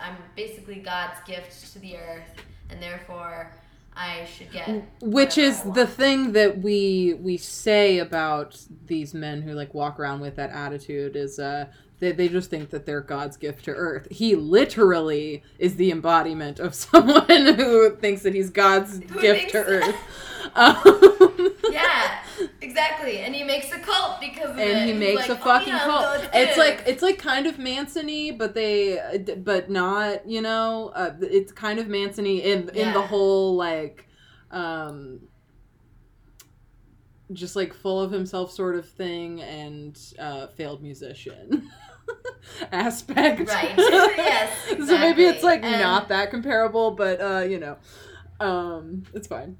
[0.00, 2.34] I'm basically God's gift to the earth,
[2.70, 3.52] and therefore
[3.96, 4.84] I should get.
[5.00, 10.20] which is the thing that we we say about these men who like walk around
[10.20, 11.66] with that attitude is uh
[12.00, 14.08] they, they just think that they're god's gift to earth.
[14.10, 19.58] He literally is the embodiment of someone who thinks that he's god's Who gift to
[19.64, 19.96] earth.
[20.56, 22.18] Um, Yeah,
[22.64, 23.18] exactly.
[23.18, 24.74] And he makes a cult because of it.
[24.76, 26.28] and he makes like, a "Oh, fucking yeah, cult.
[26.34, 28.98] It's like it's like kind of Manson-y, but they,
[29.38, 30.28] but not.
[30.28, 34.08] You know, uh, it's kind of Manson-y in in the whole like,
[34.50, 35.20] um,
[37.32, 41.70] just like full of himself sort of thing and uh, failed musician
[42.72, 43.48] aspect.
[43.48, 43.74] Right.
[44.16, 44.50] Yes,
[44.88, 47.76] So maybe it's like And- not that comparable, but uh, you know,
[48.40, 49.56] um, it's fine.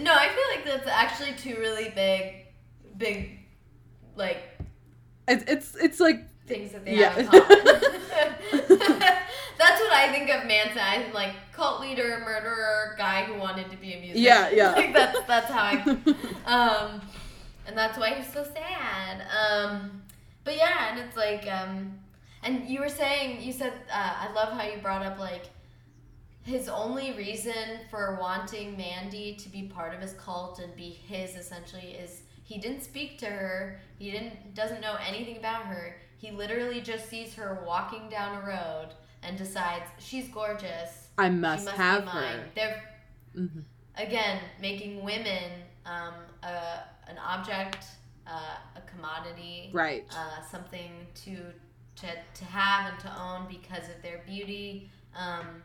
[0.00, 2.45] No, I feel like that's actually two really big,
[2.96, 3.38] big,
[4.16, 4.38] like
[5.28, 7.10] It's it's it's like things that they Yeah.
[7.10, 7.48] have in common.
[9.58, 10.78] That's what I think of Manson.
[10.82, 14.22] I'm like cult leader, murderer, guy who wanted to be a musician.
[14.22, 14.72] Yeah, yeah.
[14.76, 15.80] Like that's that's how I.
[16.46, 17.00] Um,
[17.66, 19.22] and that's why he's so sad.
[19.42, 20.02] Um,
[20.44, 21.98] but yeah, and it's like, um,
[22.42, 25.46] and you were saying, you said, uh, I love how you brought up like
[26.44, 31.34] his only reason for wanting Mandy to be part of his cult and be his
[31.34, 33.80] essentially is he didn't speak to her.
[33.98, 35.96] He didn't doesn't know anything about her.
[36.16, 38.90] He literally just sees her walking down a road
[39.22, 41.08] and decides she's gorgeous.
[41.18, 42.44] I must, must have her.
[42.54, 42.82] They're
[43.36, 43.64] Mhm.
[43.96, 45.50] again making women
[45.84, 47.84] um, a, an object,
[48.26, 50.06] uh, a commodity, Right.
[50.16, 51.52] uh, something to
[51.96, 54.88] to to have and to own because of their beauty.
[55.16, 55.62] Um,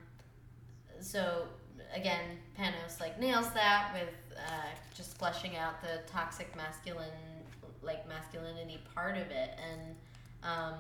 [1.00, 1.48] so
[1.94, 7.10] again, Panos like nails that with uh, just fleshing out the toxic masculine,
[7.82, 9.96] like masculinity part of it, and
[10.44, 10.76] um,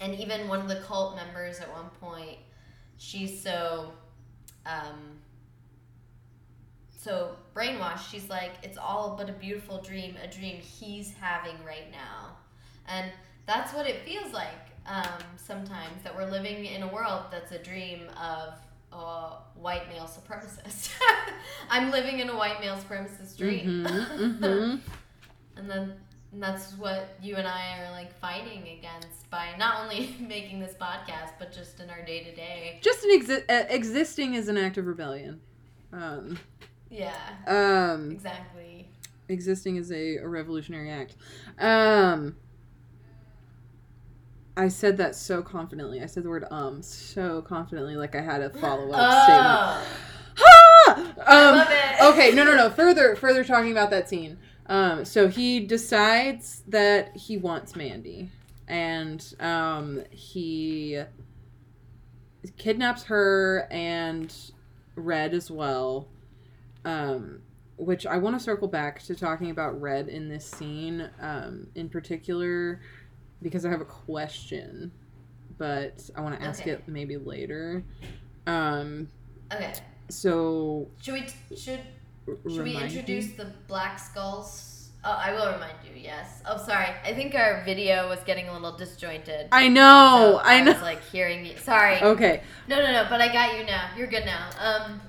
[0.00, 2.38] and even one of the cult members at one point,
[2.98, 3.92] she's so.
[4.64, 5.20] Um,
[6.90, 11.88] so brainwashed, she's like, it's all but a beautiful dream, a dream he's having right
[11.92, 12.36] now.
[12.88, 13.12] And
[13.46, 17.58] that's what it feels like um, sometimes that we're living in a world that's a
[17.58, 18.54] dream of
[18.96, 20.90] a white male supremacist.
[21.70, 23.84] I'm living in a white male supremacist dream.
[23.84, 24.80] Mhm, mhm.
[25.56, 25.92] and then
[26.32, 30.74] and that's what you and I are like fighting against by not only making this
[30.74, 32.78] podcast, but just in our day to day.
[32.82, 35.40] Just an exi- uh, existing is an act of rebellion.
[35.92, 36.38] Um,
[36.90, 37.14] Yeah,
[37.46, 38.88] um, exactly.
[39.28, 41.16] existing is a, a revolutionary act.
[41.58, 42.36] Um,
[44.56, 46.02] I said that so confidently.
[46.02, 49.86] I said the word um so confidently, like I had a follow up statement.
[50.38, 50.44] Oh,
[50.88, 51.14] Ah!
[51.26, 52.04] I Um, love it.
[52.12, 52.70] okay, no, no, no.
[52.70, 54.38] Further, further talking about that scene.
[54.66, 58.30] Um, so he decides that he wants Mandy,
[58.68, 61.00] and um, he
[62.56, 64.34] kidnaps her and
[64.94, 66.08] Red as well.
[66.84, 67.40] Um,
[67.78, 71.88] which I want to circle back to talking about Red in this scene, um, in
[71.90, 72.80] particular,
[73.42, 74.92] because I have a question,
[75.58, 76.72] but I want to ask Okay.
[76.72, 77.84] it maybe later.
[78.46, 79.08] Um,
[79.52, 79.72] Okay.
[80.08, 81.80] so Should we should
[82.50, 84.72] should we introduce the black skulls?
[85.04, 85.92] Oh, I will remind you.
[86.02, 86.42] Yes.
[86.44, 86.88] Oh, sorry.
[87.04, 89.46] I think our video was getting a little disjointed.
[89.52, 90.72] I know, so I know.
[90.72, 91.56] was like hearing you.
[91.58, 92.02] Sorry.
[92.02, 93.06] Okay, No, no, no.
[93.08, 93.90] But I got you now.
[93.96, 94.48] You're good now.
[94.58, 95.00] Um.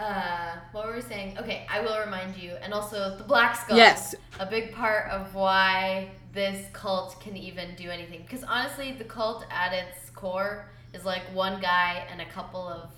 [0.00, 1.36] Uh, what were we saying?
[1.38, 3.76] Okay, I will remind you, and also the black skull.
[3.76, 8.22] yes, a big part of why this cult can even do anything.
[8.22, 12.90] Because honestly, the cult at its core is like one guy and a couple of,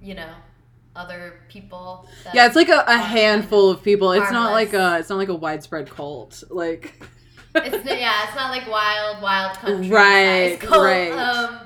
[0.00, 0.30] you know,
[0.96, 2.08] other people.
[2.24, 4.12] that- Yeah, it's like a, a handful of people.
[4.12, 6.42] It's not like a it's not like a widespread cult.
[6.50, 7.04] Like
[7.54, 9.88] It's yeah, it's not like wild, wild country.
[9.90, 10.82] Right, cult.
[10.84, 11.10] right.
[11.12, 11.60] Um,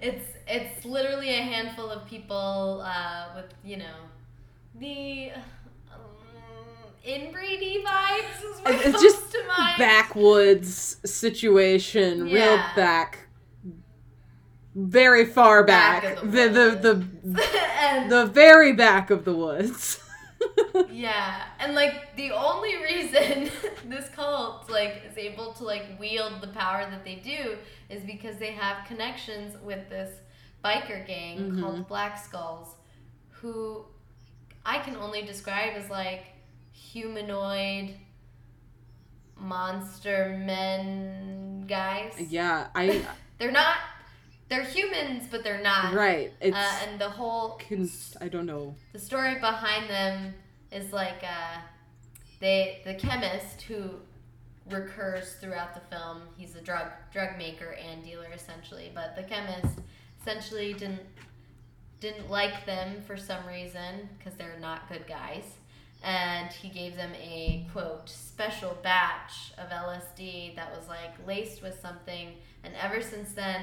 [0.00, 3.96] it's it's literally a handful of people uh, with you know
[4.74, 5.30] the
[5.92, 8.44] um, inbreedy vibes.
[8.44, 9.78] Is what It's just to mind.
[9.78, 13.28] backwoods situation, real back,
[14.74, 20.00] very far Back back, of the the the the, the very back of the woods.
[20.92, 23.50] Yeah, and like the only reason
[23.88, 27.56] this cult like is able to like wield the power that they do
[27.90, 30.20] is because they have connections with this
[30.68, 31.60] biker gang Mhm.
[31.60, 32.74] called Black Skulls,
[33.40, 33.84] who
[34.66, 36.24] I can only describe as like
[36.72, 37.94] humanoid
[39.36, 42.14] monster men guys.
[42.30, 43.04] yeah, I
[43.38, 43.76] They're not.
[44.48, 45.92] They're humans, but they're not.
[45.94, 46.32] right.
[46.40, 47.88] It's Uh, and the whole can,
[48.20, 48.74] I don't know.
[48.92, 50.34] the story behind them
[50.72, 51.58] is like uh,
[52.40, 54.00] they the chemist who
[54.70, 56.22] recurs throughout the film.
[56.36, 59.78] He's a drug drug maker and dealer essentially, but the chemist
[60.20, 61.02] essentially didn't
[62.00, 65.42] didn't like them for some reason because they're not good guys.
[66.04, 71.80] And he gave them a quote special batch of LSD that was like laced with
[71.80, 73.62] something, and ever since then,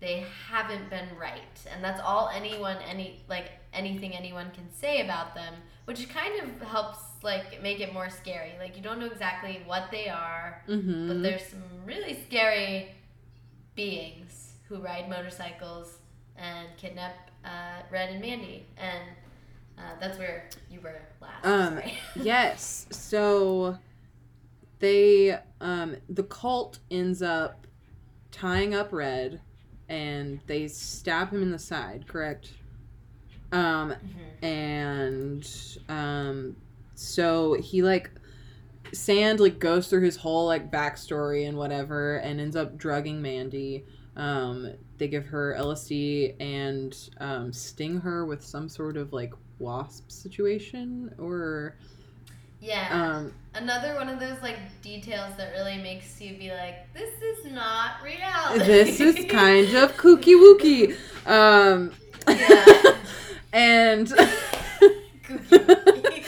[0.00, 1.38] they haven't been right
[1.72, 6.66] and that's all anyone any like anything anyone can say about them which kind of
[6.66, 11.06] helps like make it more scary like you don't know exactly what they are Mm-hmm.
[11.06, 12.88] but there's some really scary
[13.76, 15.98] beings who ride motorcycles
[16.36, 19.02] and kidnap uh, red and mandy and
[19.78, 21.80] uh, that's where you were last Um,
[22.22, 22.86] yes.
[22.90, 23.78] So
[24.78, 27.66] they um the cult ends up
[28.30, 29.40] tying up Red
[29.88, 32.52] and they stab him in the side, correct?
[33.50, 34.44] Um Mhm.
[34.44, 35.48] and
[35.88, 36.56] um
[36.94, 38.10] so he like
[38.92, 43.84] Sand like goes through his whole like backstory and whatever and ends up drugging Mandy.
[44.16, 50.10] Um they give her LSD and um sting her with some sort of like wasp
[50.10, 51.76] situation or
[52.60, 57.14] yeah um another one of those like details that really makes you be like this
[57.22, 60.96] is not reality this is kind of kooky wooky.
[61.26, 61.92] Um,
[62.28, 62.96] Yeah.
[63.52, 64.06] and
[65.22, 66.24] Kooky.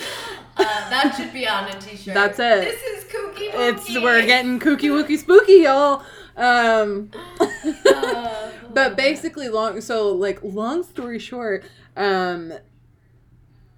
[0.57, 2.15] uh, that should be on a t-shirt.
[2.15, 2.65] That's it.
[2.65, 3.51] This is kooky.
[3.55, 6.03] it's we're getting kooky wooky spooky, y'all.
[6.37, 7.11] Um,
[8.73, 11.65] but basically, long so like long story short,
[11.97, 12.53] um,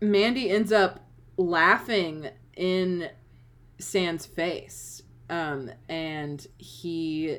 [0.00, 1.00] Mandy ends up
[1.36, 3.10] laughing in
[3.78, 7.38] Sand's face, um, and he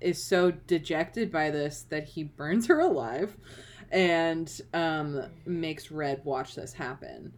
[0.00, 3.36] is so dejected by this that he burns her alive
[3.90, 7.32] and um, makes Red watch this happen.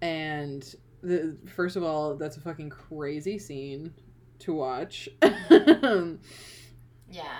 [0.00, 0.62] And
[1.02, 3.92] the, first of all, that's a fucking crazy scene
[4.40, 5.08] to watch.
[7.10, 7.38] yeah,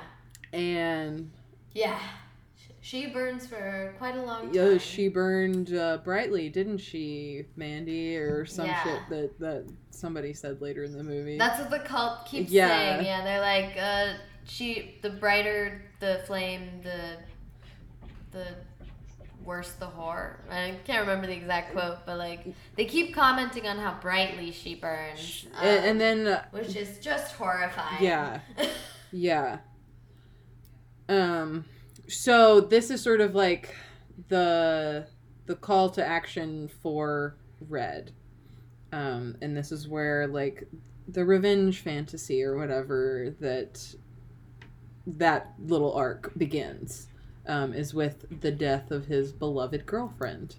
[0.52, 1.30] and
[1.72, 1.98] yeah.
[2.82, 4.54] She burns for quite a long time.
[4.54, 8.82] yeah, she burned uh, brightly, didn't she, Mandy, or some Yeah.
[8.82, 11.36] shit that that somebody said later in the movie.
[11.36, 12.68] That's what the cult keeps Yeah.
[12.68, 13.04] saying.
[13.06, 17.18] Yeah, they're like, uh, she, the brighter the flame, the,
[18.32, 18.46] the
[19.44, 20.36] worse the whore.
[20.50, 24.74] I can't remember the exact quote, but like, they keep commenting on how brightly she
[24.74, 25.46] burns.
[25.56, 28.02] um, and, and then uh, which is just horrifying.
[28.04, 28.40] Yeah.
[29.12, 29.58] Yeah.
[31.08, 31.64] Um
[32.06, 33.74] so this is sort of like
[34.28, 35.06] the
[35.46, 37.36] the call to action for
[37.68, 38.12] Red.
[38.92, 40.68] Um and this is where like
[41.08, 43.96] the revenge fantasy or whatever that
[45.08, 47.08] that little arc begins.
[47.46, 50.56] Um, is with the death of his beloved girlfriend.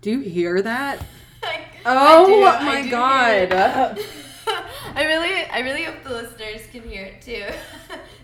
[0.00, 1.04] Do you hear that?
[1.42, 3.98] I- Oh I do, I my do god.
[4.94, 7.44] I really, I really hope the listeners can hear it too.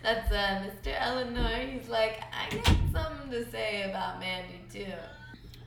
[0.02, 0.94] That's uh, Mr.
[0.98, 1.56] Eleanor.
[1.56, 4.92] He's like, I got something to say about Mandy too.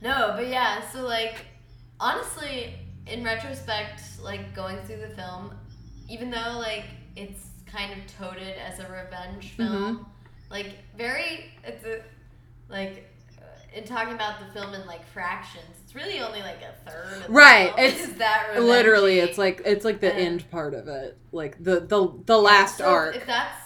[0.00, 0.88] No, but yeah.
[0.90, 1.46] So like,
[2.00, 2.74] honestly,
[3.06, 5.52] in retrospect, like going through the film,
[6.08, 6.84] even though like
[7.16, 10.06] it's kind of toted as a revenge film,
[10.50, 12.02] like very, it's a
[12.68, 13.08] like.
[13.38, 13.44] uh,
[13.78, 17.22] In talking about the film in like fractions, it's really only like a third.
[17.22, 19.28] Of the Right, it's is that Literally, revenge-y.
[19.30, 20.12] it's like it's like the Yeah.
[20.26, 23.16] end part of it, like the the the last So arc.
[23.16, 23.56] If that's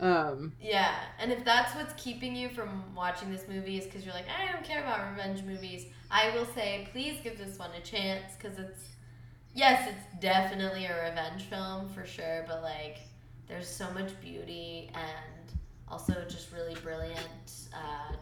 [0.00, 4.14] Um, yeah, and if that's what's keeping you from watching this movie is because you're
[4.14, 7.80] like, I don't care about revenge movies, I will say, please give this one a
[7.80, 8.82] chance because it's,
[9.58, 12.98] yes, it's definitely a revenge film for sure, but like,
[13.48, 18.14] there's so much beauty and also just really brilliant uh,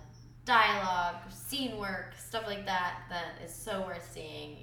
[0.46, 3.00] dialogue, scene work, stuff like that.
[3.10, 4.56] That is so worth seeing,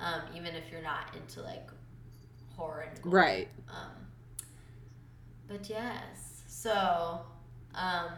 [0.00, 1.68] um, even if you're not into like
[2.56, 3.12] horror and gore.
[3.12, 3.48] Right.
[3.68, 4.06] Um,
[5.46, 7.20] but yes, so
[7.76, 8.10] um,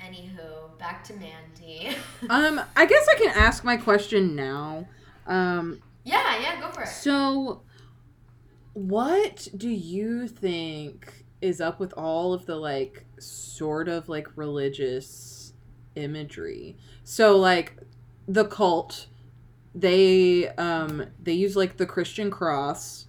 [0.00, 1.96] anywho, back to Mandy.
[2.30, 4.86] Um, I guess I can ask my question now.
[5.26, 6.88] Um, yeah, yeah, go for it.
[6.88, 7.62] so
[8.74, 15.52] what do you think is up with all of the like sort of like religious
[15.94, 16.76] imagery?
[17.04, 17.76] So like
[18.26, 19.06] the cult
[19.74, 23.06] they um they use like the Christian cross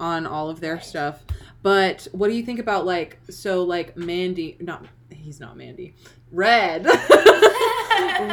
[0.00, 1.24] on all of their stuff.
[1.62, 5.94] But what do you think about like so like Mandy not he's not Mandy.
[6.30, 6.86] Red.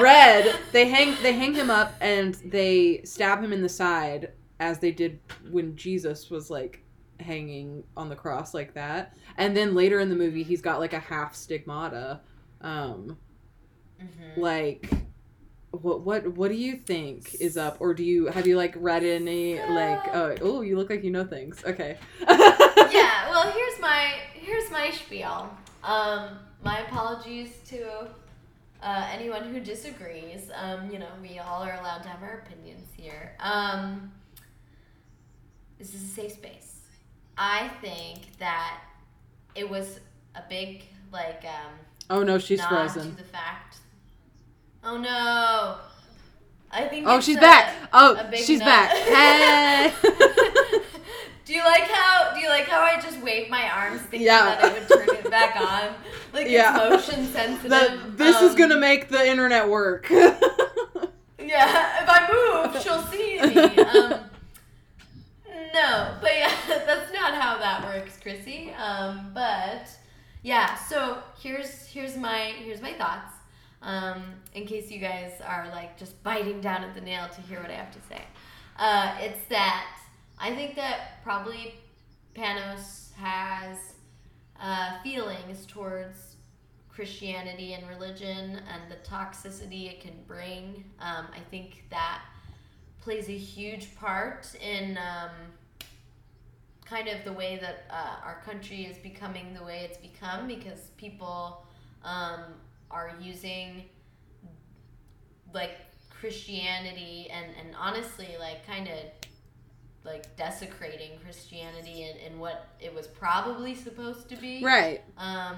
[0.01, 0.59] Red.
[0.71, 4.91] They hang they hang him up and they stab him in the side as they
[4.91, 5.19] did
[5.49, 6.83] when Jesus was like
[7.19, 9.15] hanging on the cross like that.
[9.37, 12.21] And then later in the movie he's got like a half stigmata.
[12.61, 13.17] Um
[14.01, 14.37] Mhm.
[14.37, 14.89] like
[15.69, 19.03] what what what do you think is up or do you have you like read
[19.03, 21.97] any like oh oh you look like you know things okay
[22.91, 25.49] yeah, well, here's my here's my spiel.
[25.83, 28.07] Um, my apologies to
[28.81, 30.49] uh, anyone who disagrees.
[30.55, 33.35] Um, you know, we all are allowed to have our opinions here.
[33.39, 34.11] Um,
[35.77, 36.81] this is a safe space.
[37.37, 38.81] I think that
[39.55, 39.99] it was
[40.35, 41.73] a big like um,
[42.09, 43.77] oh no she's frozen to the fact.
[44.83, 45.77] Oh no.
[46.73, 47.05] I think.
[47.07, 48.65] oh she's a- back oh she's nut.
[48.65, 48.91] back
[49.93, 49.93] hey
[51.51, 54.55] do you like how do you like how I just waved my arms thinking Yeah.
[54.55, 55.93] that it would turn it back on?
[56.33, 56.77] Like Yeah.
[56.93, 57.71] it's motion sensitive.
[57.71, 62.29] that, this is Um, gonna make the internet work Yeah, if I
[62.71, 63.83] move, she'll see me.
[63.83, 64.19] Um,
[65.73, 68.71] no, but yeah, that's not how that works, Chrissy.
[68.73, 69.89] Um, but
[70.43, 73.33] yeah, so here's here's my here's my thoughts.
[73.81, 74.23] Um,
[74.53, 77.69] in case you guys are like just biting down at the nail to hear what
[77.71, 78.21] I have to say,
[78.77, 79.85] uh, it's that
[80.41, 81.75] I think that probably
[82.35, 83.77] Panos has
[84.59, 86.35] uh, feelings towards
[86.89, 90.83] Christianity and religion and the toxicity it can bring.
[90.99, 92.23] Um, I think that
[93.01, 95.29] plays a huge part in um,
[96.85, 100.89] kind of the way that uh, our country is becoming the way it's become because
[100.97, 101.67] people
[102.03, 102.45] um,
[102.89, 103.83] are using
[105.53, 105.77] like
[106.09, 109.20] Christianity and, and honestly like kind of
[110.03, 114.63] like desecrating Christianity and, and what it was probably supposed to be.
[114.63, 115.01] Right.
[115.17, 115.57] Um,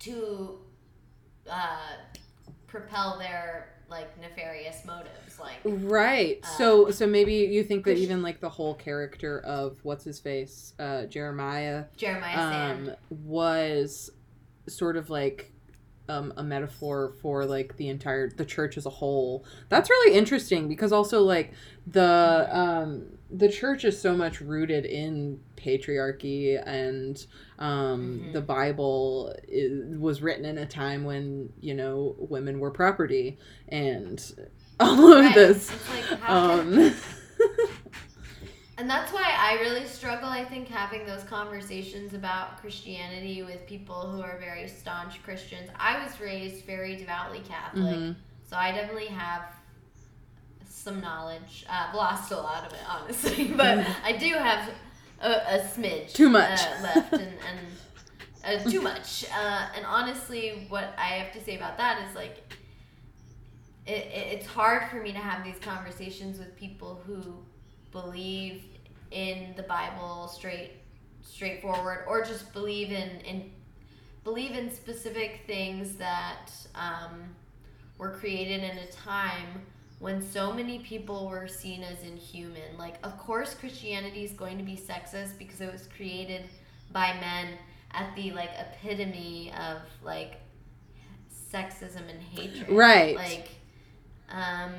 [0.00, 0.58] to
[1.50, 1.96] uh,
[2.66, 5.38] propel their like nefarious motives.
[5.38, 6.38] Like, right.
[6.42, 10.20] Uh, so so maybe you think that even like the whole character of what's his
[10.20, 14.10] face uh jeremiah Jeremiah um, was
[14.68, 15.49] sort of like
[16.10, 19.44] um, a metaphor for like the entire the church as a whole.
[19.68, 21.52] That's really interesting because also like
[21.86, 27.24] the um, the church is so much rooted in patriarchy and
[27.58, 28.32] um, Mhm.
[28.32, 33.38] the Bible is, was written in a time when you know women were property
[33.68, 34.18] and
[34.80, 35.34] all of Right.
[35.34, 35.70] this.
[35.90, 36.94] Like Um,
[38.80, 40.26] and that's why I really struggle.
[40.30, 45.68] I think having those conversations about Christianity with people who are very staunch Christians.
[45.78, 48.16] I was raised very devoutly Catholic, Mhm.
[48.48, 49.42] so I definitely have
[50.66, 51.66] some knowledge.
[51.68, 54.70] Uh, I've lost a lot of it, honestly, but I do have
[55.20, 56.14] a, a smidge.
[56.14, 56.58] Too much.
[56.58, 59.26] uh, left, and, and uh, too much.
[59.30, 62.54] Uh, and honestly, what I have to say about that is like,
[63.86, 67.44] it, it, it's hard for me to have these conversations with people who
[67.92, 68.62] believe
[69.10, 70.72] in the Bible straight,
[71.22, 73.50] straightforward, or just believe in in
[74.24, 77.22] believe in specific things that um,
[77.98, 79.62] were created in a time
[79.98, 82.76] when so many people were seen as inhuman.
[82.78, 86.44] Like, of course, Christianity is going to be sexist because it was created
[86.92, 87.58] by men
[87.92, 90.40] at the like epitome of like
[91.52, 92.70] sexism and hatred.
[92.70, 93.16] Right.
[93.16, 93.48] Like,
[94.30, 94.72] um,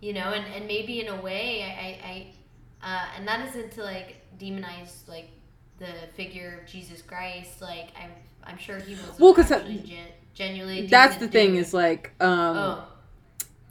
[0.00, 2.34] you know, and, and maybe in a way, I, I,
[2.82, 5.30] uh, and that isn't to like demonize like
[5.78, 7.60] the figure of Jesus Christ.
[7.62, 8.10] Like, I'm,
[8.44, 10.86] I'm sure he was Well, 'cause that- actually gen- genuinely.
[10.86, 12.84] that's the thing is like um, oh,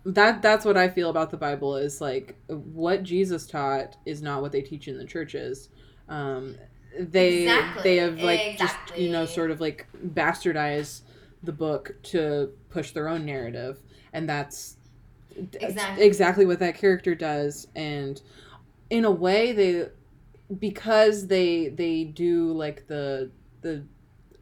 [0.06, 4.42] that that's what I feel about the Bible is like what Jesus taught is not
[4.42, 5.70] what they teach in the churches.
[6.08, 6.56] Um,
[6.98, 7.84] they Exactly.
[7.84, 11.02] they have like just you know sort of like bastardized
[11.44, 13.80] the book to push their own narrative,
[14.14, 14.78] and that's
[15.36, 16.06] that's Exactly.
[16.06, 17.68] exactly what that character does.
[17.76, 18.22] And
[18.90, 19.88] in a way, they
[20.60, 23.30] because they they do like the
[23.62, 23.84] the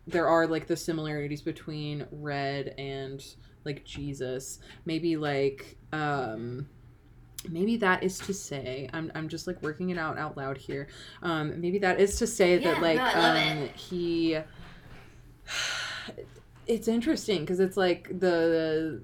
[0.08, 3.26] there are like the similarities between red and
[3.64, 6.68] like jesus maybe like um
[7.50, 10.88] maybe that is to say i'm, I'm just like working it out out loud here
[11.24, 13.76] um maybe that is to say Yeah, that like no, um it.
[13.76, 14.38] he
[16.68, 19.02] it's interesting because it's like the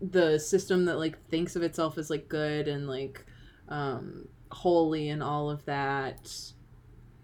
[0.00, 3.24] the system that like thinks of itself as like good and like
[3.68, 6.32] um holy and all of that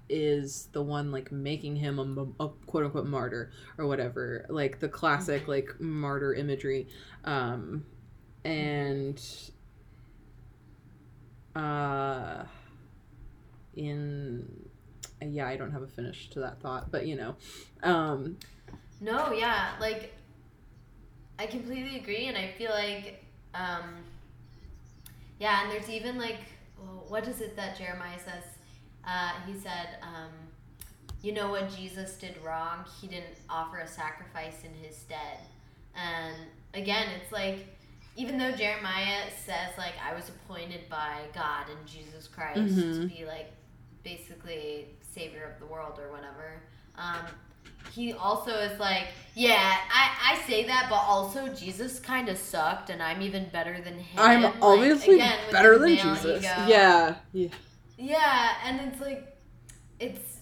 [0.09, 1.99] is the one like making him
[2.41, 4.47] a quote unquote martyr or whatever.
[4.49, 6.89] Like the classic like martyr imagery.
[7.25, 7.85] Um
[8.45, 9.21] and
[11.55, 12.45] uh
[13.75, 14.69] in
[15.21, 17.35] yeah i don't have a finish to that thought but you know
[17.83, 18.37] um
[19.01, 20.15] No, yeah, like
[21.39, 23.25] I completely agree, and I feel like,
[23.55, 24.03] um,
[25.39, 26.41] yeah, and there's even like,
[26.81, 28.45] oh, what is it that Jeremiah says?
[29.07, 30.31] Uh, he said, um,
[31.23, 32.85] you know what Jesus did wrong?
[33.01, 35.39] He didn't offer a sacrifice in his stead.
[35.97, 36.37] And
[36.75, 37.67] again, it's like,
[38.17, 43.03] even though Jeremiah says like I was appointed by God and Jesus Christ Mhm.
[43.03, 43.53] to be like
[44.03, 46.63] basically savior of the world or whatever.
[46.97, 47.27] Um,
[47.93, 52.91] he also is like, yeah, I, I say that, but also Jesus kind of sucked,
[52.91, 54.23] and I'm even better than him.
[54.23, 56.55] i'm Like, obviously again, better than jesus ego.
[56.67, 57.49] yeah yeah
[57.97, 59.37] Yeah, and it's like,
[59.99, 60.39] it's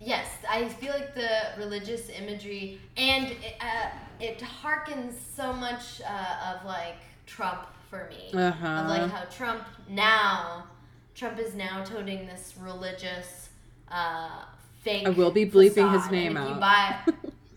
[0.00, 3.88] yes, I feel like the religious imagery and it, uh,
[4.20, 6.96] it harkens so much uh, of like
[7.26, 8.30] Trump for me.
[8.38, 10.64] uh-huh Of like how Trump now,
[11.14, 13.50] Trump is now toting this religious,
[13.90, 14.44] uh,
[14.86, 16.58] I will be bleeping his name out.
[16.60, 16.96] Buy,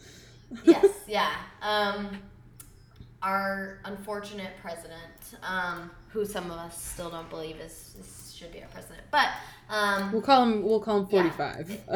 [0.66, 1.32] yes, yeah.
[1.62, 2.18] Um,
[3.22, 8.62] our unfortunate president, um, who some of us still don't believe is, is should be
[8.62, 9.28] our president, but
[9.70, 10.64] um, We'll call him.
[10.64, 11.22] We'll call him Yeah.
[11.32, 11.80] forty-five.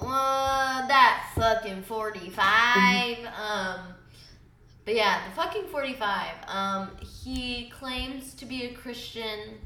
[0.00, 3.18] uh, that fucking forty five.
[3.38, 3.80] um,
[4.84, 6.34] but yeah, the fucking forty five.
[6.46, 6.90] Um,
[7.24, 9.58] he claims to be a Christian.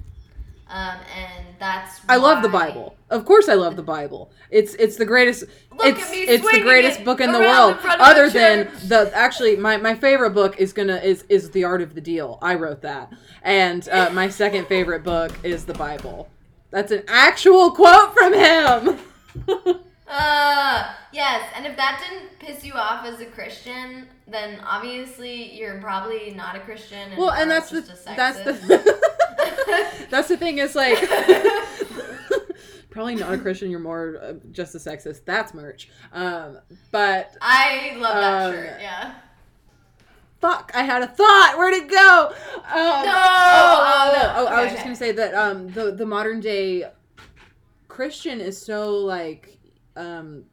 [0.72, 2.96] Um, and that's I love the Bible.
[3.10, 4.30] Of course, I love the Bible.
[4.50, 5.44] It's it's the greatest.
[5.70, 7.76] Look it's at me it's the greatest it book in the world.
[7.84, 11.82] Other the than the actually, my, my favorite book is gonna is is the Art
[11.82, 12.38] of the Deal.
[12.40, 13.12] I wrote that,
[13.42, 16.30] and uh, my second favorite book is the Bible.
[16.70, 18.98] That's an actual quote from him.
[20.14, 25.80] Uh, yes, and if that didn't piss you off as a Christian, then obviously you're
[25.80, 27.12] probably not a Christian.
[27.12, 29.10] And well, and that's the that's the
[30.10, 30.98] that's the thing is like
[32.90, 33.70] probably not a Christian.
[33.70, 35.24] You're more uh, just a sexist.
[35.24, 35.88] That's merch.
[36.12, 36.58] Um,
[36.90, 38.80] but I love that Um, shirt.
[38.80, 39.14] Yeah.
[40.40, 41.54] fuck, I had a thought.
[41.56, 42.28] Where'd it go?
[42.28, 43.12] Um, No!
[43.14, 44.32] Oh, oh, no.
[44.36, 46.84] oh, I Okay, was just gonna say that um, the the modern day
[47.88, 49.58] Christian is so like
[49.96, 50.44] um,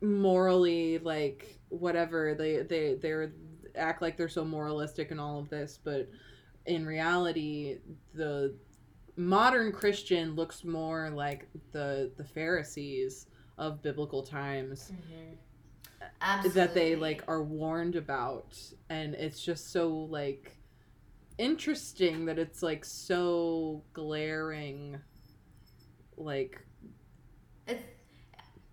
[0.00, 3.32] morally like whatever they they they're
[3.76, 6.08] act like they're so moralistic and all of this, but
[6.70, 7.78] in reality,
[8.14, 8.54] the
[9.16, 13.26] modern Christian looks more like the the Pharisees
[13.58, 15.34] of biblical times mm-hmm.
[16.22, 16.60] Absolutely.
[16.60, 18.56] that they like are warned about
[18.88, 20.56] and it's just so like
[21.36, 24.98] interesting that it's like so glaring
[26.16, 26.64] like
[27.66, 27.82] It's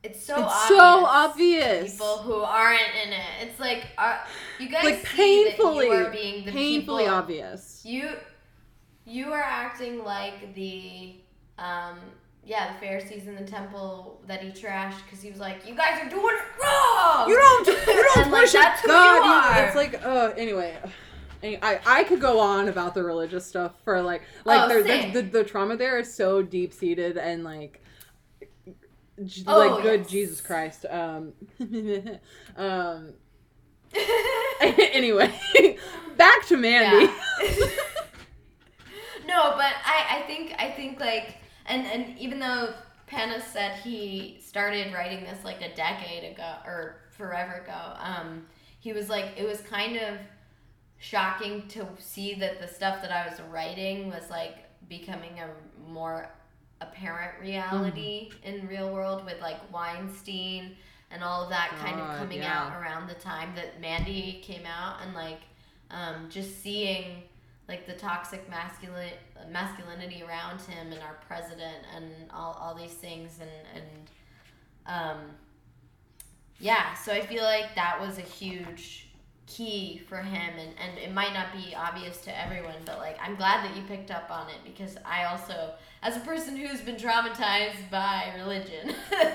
[0.03, 0.67] it's so It's obvious.
[0.67, 1.91] so obvious.
[1.93, 3.25] People who aren't in it.
[3.41, 4.19] It's like are
[4.59, 8.09] you guys like see painfully that you are being the painfully people, obvious You
[9.05, 11.15] you are acting like the
[11.57, 11.97] um
[12.45, 15.99] yeah the Pharisees in the temple that he trashed because he was like you guys
[16.01, 17.27] are doing it wrong.
[17.29, 19.65] you don't you don't And, like, worship god you You- are.
[19.67, 20.77] it's like uh anyway
[21.43, 25.13] I, I could go on about the religious stuff for like like Oh, same.
[25.13, 27.81] the, the the trauma there is so deep seated and like
[29.25, 30.09] j- Oh, like good yes.
[30.09, 31.33] Jesus Christ um
[32.57, 33.13] um
[34.61, 35.33] anyway,
[36.17, 37.05] back to Mandy.
[37.05, 37.13] Yeah.
[39.27, 42.73] no, but I, I think I think like and and even though
[43.09, 48.45] Panos said he started writing this like a decade ago or forever ago, um,
[48.79, 50.17] he was like it was kind of
[50.97, 54.55] shocking to see that the stuff that I was writing was like
[54.89, 55.49] becoming a
[55.89, 56.29] more
[56.81, 60.75] apparent reality in real world with like Weinstein
[61.11, 62.59] and all of that kind of coming yeah.
[62.59, 65.39] out around the time that Mandy came out and like
[65.89, 67.23] um, just seeing
[67.67, 69.13] like the toxic masculine
[69.51, 74.09] masculinity around him and our president and all, all these things and and
[74.85, 75.17] um,
[76.59, 79.06] yeah so I feel like that was a huge
[79.47, 83.35] key for him and, and it might not be obvious to everyone but like i'm
[83.35, 85.71] glad that you picked up on it because i also
[86.03, 88.93] as a person who's been traumatized by religion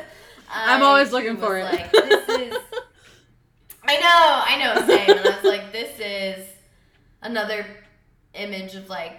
[0.54, 1.64] I'm always looking for it.
[1.64, 2.56] Like, this is.
[3.84, 5.10] I know, I know, same.
[5.10, 6.46] And I was like, this is
[7.22, 7.66] another
[8.34, 9.18] image of like,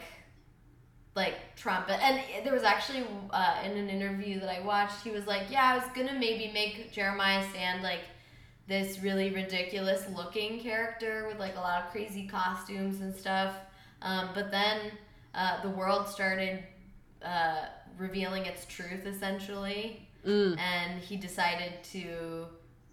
[1.16, 1.90] like Trump.
[1.90, 5.74] And there was actually uh, in an interview that I watched, he was like, yeah,
[5.74, 8.02] I was gonna maybe make Jeremiah Sand like
[8.68, 13.54] this really ridiculous looking character with like a lot of crazy costumes and stuff.
[14.02, 14.92] Um, but then
[15.36, 16.64] uh, the world started
[17.24, 17.66] uh,
[17.98, 20.58] revealing its truth essentially Mm.
[20.58, 22.46] and he decided to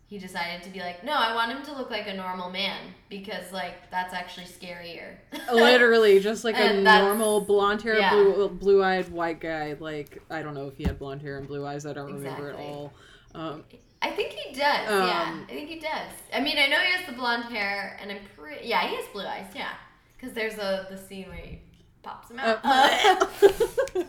[0.08, 2.92] he decided to be like no i want him to look like a normal man
[3.08, 5.14] because like that's actually scarier
[5.52, 8.10] Literally, just like a normal blonde hair, yeah.
[8.10, 9.76] blue blue eyed white guy.
[9.78, 11.86] Like I don't know if he had blonde hair and blue eyes.
[11.86, 12.92] I don't remember at all.
[13.32, 13.62] Um,
[14.02, 15.28] i think he does yeah.
[15.28, 16.12] Um, i think he does.
[16.32, 19.06] I mean i know he has the blonde hair and i'm pretty yeah he has
[19.12, 19.72] blue eyes yeah.
[20.16, 21.60] Because there's a the scene where he
[22.02, 22.60] pops him out.
[22.62, 24.04] Uh, spoiler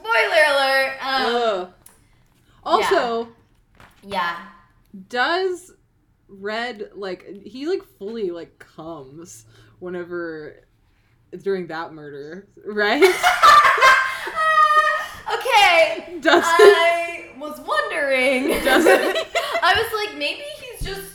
[0.50, 1.74] alert um,
[2.64, 3.30] also,
[4.04, 4.48] yeah.
[5.10, 5.72] Does
[6.28, 9.46] Red like he like fully like comes
[9.80, 10.68] whenever
[11.42, 13.02] during that murder, right?
[15.34, 16.20] okay.
[16.20, 17.11] Does I
[17.42, 18.52] was wondering.
[18.54, 21.12] I was like, maybe he's just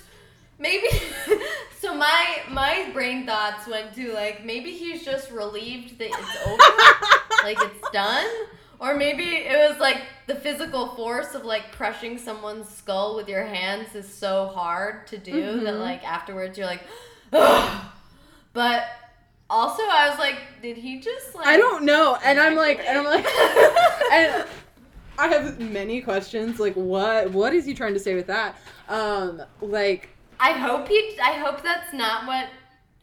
[0.59, 0.89] maybe.
[1.81, 7.43] so my my brain thoughts went to like maybe he's just relieved that it's over,
[7.45, 8.27] like it's done,
[8.79, 13.45] or maybe it was like the physical force of like crushing someone's skull with your
[13.45, 15.81] hands is so hard to do that Mhm.
[15.81, 16.83] like afterwards you're like,
[17.33, 17.87] Ugh.
[18.53, 18.85] but.
[19.49, 21.47] Also, I was like, did he just like?
[21.47, 23.24] I don't know, and I'm like, and I'm like,
[24.12, 24.45] and
[25.18, 26.58] I have many questions.
[26.60, 28.56] Like, what what is he trying to say with that?
[28.88, 30.10] Um, like,
[30.40, 31.18] I hope he.
[31.22, 32.48] I hope that's not what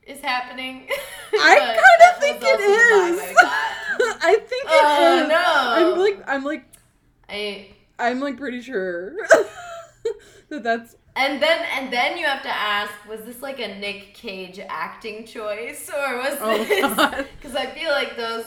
[0.05, 0.87] is happening.
[1.33, 3.19] I kind of think it is.
[3.19, 4.15] also the it vibe is.
[4.23, 5.23] I think it is.
[5.23, 5.93] Oh, no.
[5.93, 6.65] I'm like, I'm like,
[7.29, 7.67] I
[7.99, 9.15] I'm like pretty sure
[10.49, 10.95] that that's.
[11.15, 15.25] and then and then you have to ask: Was this like a Nick Cage acting
[15.25, 17.27] choice, or was Oh, this?
[17.37, 18.45] Because I feel like those.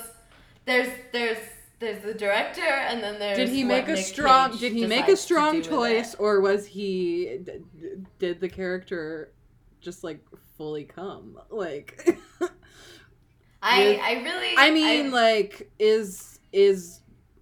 [0.67, 1.39] There's there's
[1.79, 3.37] there's the director, and then there's.
[3.37, 4.51] Did he make a Nick strong?
[4.53, 7.39] Cage Did he make a strong choice, or was he?
[7.45, 9.33] d- d- Did the character
[9.81, 10.25] just like
[10.57, 11.39] fully come?
[11.51, 12.19] Like,
[13.63, 14.55] I with- I really.
[14.57, 17.01] I mean, like, is is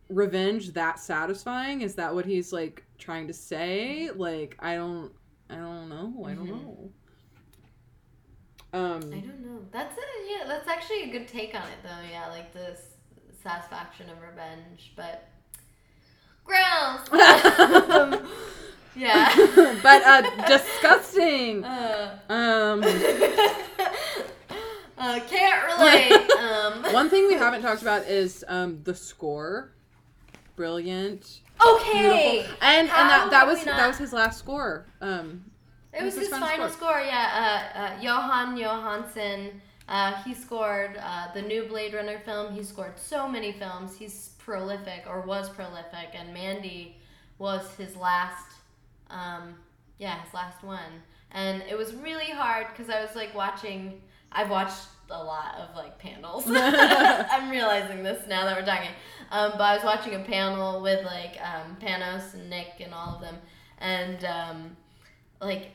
[0.08, 1.82] revenge that satisfying?
[1.82, 4.10] Is that what he's like trying to say?
[4.14, 5.12] Like, I don't,
[5.48, 6.24] I don't know.
[6.26, 6.50] I don't Mhm.
[6.50, 6.90] know.
[8.72, 9.60] Um, I don't know.
[9.70, 10.44] That's a yeah.
[10.48, 12.10] That's actually a good take on it, though.
[12.10, 12.93] Yeah, like the s-
[13.44, 15.28] satisfaction of revenge, but
[16.44, 17.08] gross.
[17.90, 18.26] Um,
[18.96, 19.34] yeah.
[19.82, 21.64] but uh, disgusting.
[21.64, 22.82] Uh, Um,
[24.98, 26.30] uh, can't relate.
[26.38, 29.70] Um, one thing we haven't talked about is um the score.
[30.56, 31.92] Brilliant, Okay.
[31.92, 34.86] beautiful, and How and that that was that was his last score.
[35.00, 35.44] Um,
[35.92, 37.68] It was his his final final score, yeah.
[37.74, 39.60] Uh, uh, Jóhann Jóhannsson.
[39.88, 42.54] Uh, he scored uh, the new Blade Runner film.
[42.54, 43.96] He scored so many films.
[43.96, 46.96] He's prolific, or was prolific, and Mandy
[47.38, 48.52] was his last,
[49.10, 49.56] um,
[49.98, 51.02] yeah, his last one.
[51.32, 54.00] And it was really hard because I was like watching.
[54.32, 56.44] I've watched a lot of like panels.
[56.48, 58.90] I'm realizing this now that we're talking.
[59.30, 63.16] Um, but I was watching a panel with like um, Panos and Nick and all
[63.16, 63.36] of them,
[63.78, 64.76] and um,
[65.40, 65.72] like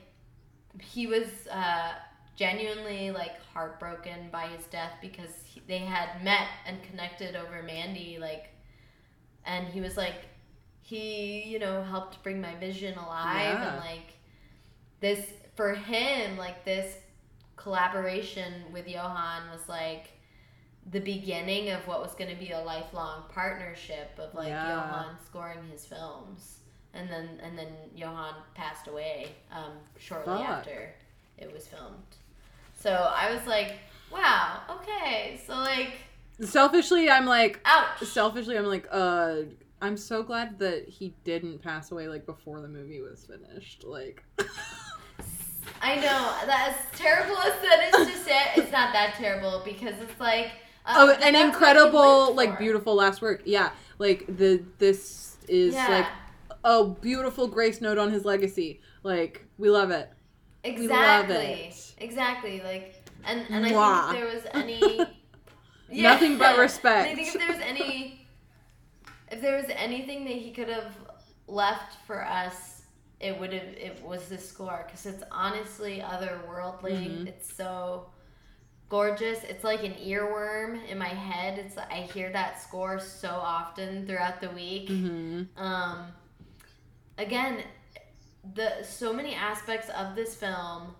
[0.81, 1.93] he was uh,
[2.39, 8.17] genuinely like heartbroken by his death because he, they had met and connected over Mandy
[8.17, 8.45] like
[9.45, 10.15] and he was like
[10.81, 13.73] he you know helped bring my vision alive Yeah.
[13.73, 14.13] and like
[15.01, 15.25] this
[15.55, 16.95] for him like this
[17.57, 20.11] collaboration with Jóhann was like
[20.91, 24.65] the beginning of what was going to be a lifelong partnership of like Yeah.
[24.93, 26.59] Jóhann scoring his films
[26.93, 27.67] and then and then
[27.97, 30.47] Jóhann passed away um, shortly Fuck.
[30.49, 30.93] after
[31.37, 32.15] it was filmed.
[32.79, 33.73] So I was like,
[34.11, 35.91] wow, okay, so like,
[36.41, 38.03] selfishly, I'm like, ouch.
[38.03, 39.41] selfishly, I'm like, uh,
[39.81, 43.83] I'm so glad that he didn't pass away like before the movie was finished.
[43.83, 44.23] Like,
[45.81, 49.95] I know that as terrible as that is to say, it's not that terrible because
[50.01, 50.51] it's like
[50.85, 52.57] uh, oh, an incredible, like for.
[52.59, 53.41] beautiful last work.
[53.45, 56.07] Yeah, like the this is Yeah, like
[56.63, 58.81] a beautiful grace note on his legacy.
[59.03, 60.09] Like, we love it.
[60.63, 62.61] Exactly, exactly.
[62.63, 62.95] Like,
[63.25, 64.01] and and I Mwah.
[64.01, 65.17] think if there was any,
[65.91, 67.11] Nothing but respect.
[67.11, 68.27] I think if there was any,
[69.31, 70.95] if there was anything that he could have
[71.47, 72.83] left for us,
[73.19, 73.63] it would have.
[73.75, 77.23] It was the score because it's honestly otherworldly.
[77.23, 77.27] Mhm.
[77.27, 78.07] It's so
[78.89, 79.43] gorgeous.
[79.43, 81.59] It's like an earworm in my head.
[81.59, 84.89] It's I hear that score so often throughout the week.
[84.89, 86.07] hmm Um,
[87.17, 87.63] again,
[88.55, 90.93] the so many aspects of this film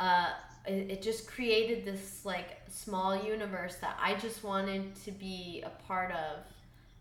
[0.00, 0.30] uh
[0.66, 5.70] it, it just created this like small universe that I just wanted to be a
[5.86, 6.38] part of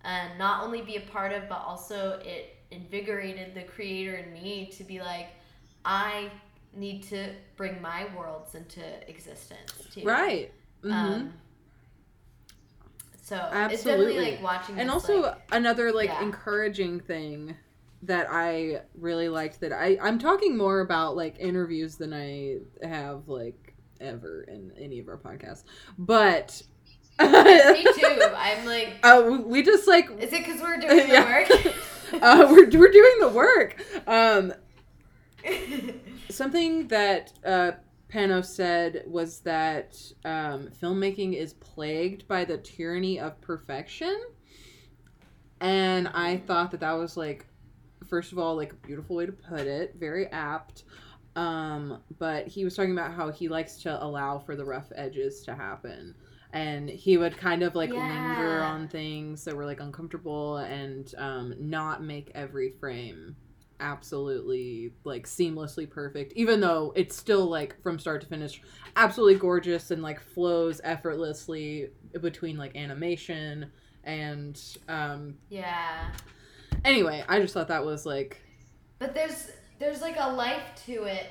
[0.04, 4.72] and not only be a part of but also it invigorated the creator in me
[4.78, 5.28] to be like
[5.86, 6.30] I
[6.76, 10.04] need to bring my worlds into existence too.
[10.04, 10.52] Right.
[10.84, 10.92] Mhm.
[10.92, 11.34] Um,
[13.22, 14.06] so it's Absolutely.
[14.14, 16.24] definitely like watching and this, also like, another like yeah.
[16.24, 17.56] encouraging thing
[18.04, 23.28] that I really liked that I I'm talking more about like interviews than I have
[23.28, 25.64] like ever in any of our podcasts.
[25.98, 26.62] But
[27.20, 27.26] me
[27.94, 28.22] too.
[28.36, 31.26] I'm like Uh, we just like Is it because we're doing the Yeah.
[31.26, 31.50] work?
[32.22, 33.82] uh, we're we're doing the work.
[34.08, 34.54] Um,
[36.30, 37.72] something that uh,
[38.12, 39.96] Panos said was that
[40.26, 44.16] um, filmmaking is plagued by the tyranny of perfection,
[45.60, 47.46] and I thought that that was like,
[48.08, 50.84] first of all, like a beautiful way to put it, very apt.
[51.36, 55.42] Um, but he was talking about how he likes to allow for the rough edges
[55.46, 56.16] to happen.
[56.52, 61.56] And he would kind of like linger on things that were like uncomfortable and um,
[61.58, 63.36] not make every frame
[63.80, 68.62] absolutely like seamlessly perfect, even though it's still like from start to finish
[68.96, 71.90] absolutely gorgeous and like flows effortlessly
[72.22, 73.72] between like animation
[74.06, 76.12] and um yeah.
[76.86, 78.42] Anyway i just thought that was like
[79.00, 81.26] But there's there's like a life to it.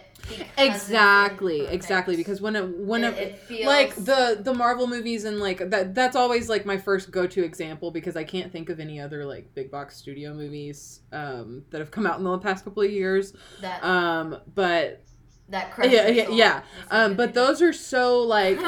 [0.58, 5.40] exactly exactly because when it when it, it, feels like the the marvel movies and
[5.40, 9.00] like that that's always like my first go-to example because i can't think of any
[9.00, 12.82] other like big box studio movies um that have come out in the past couple
[12.82, 15.02] of years that um but
[15.48, 16.62] that yeah yeah, yeah.
[16.90, 18.60] Um but those are so like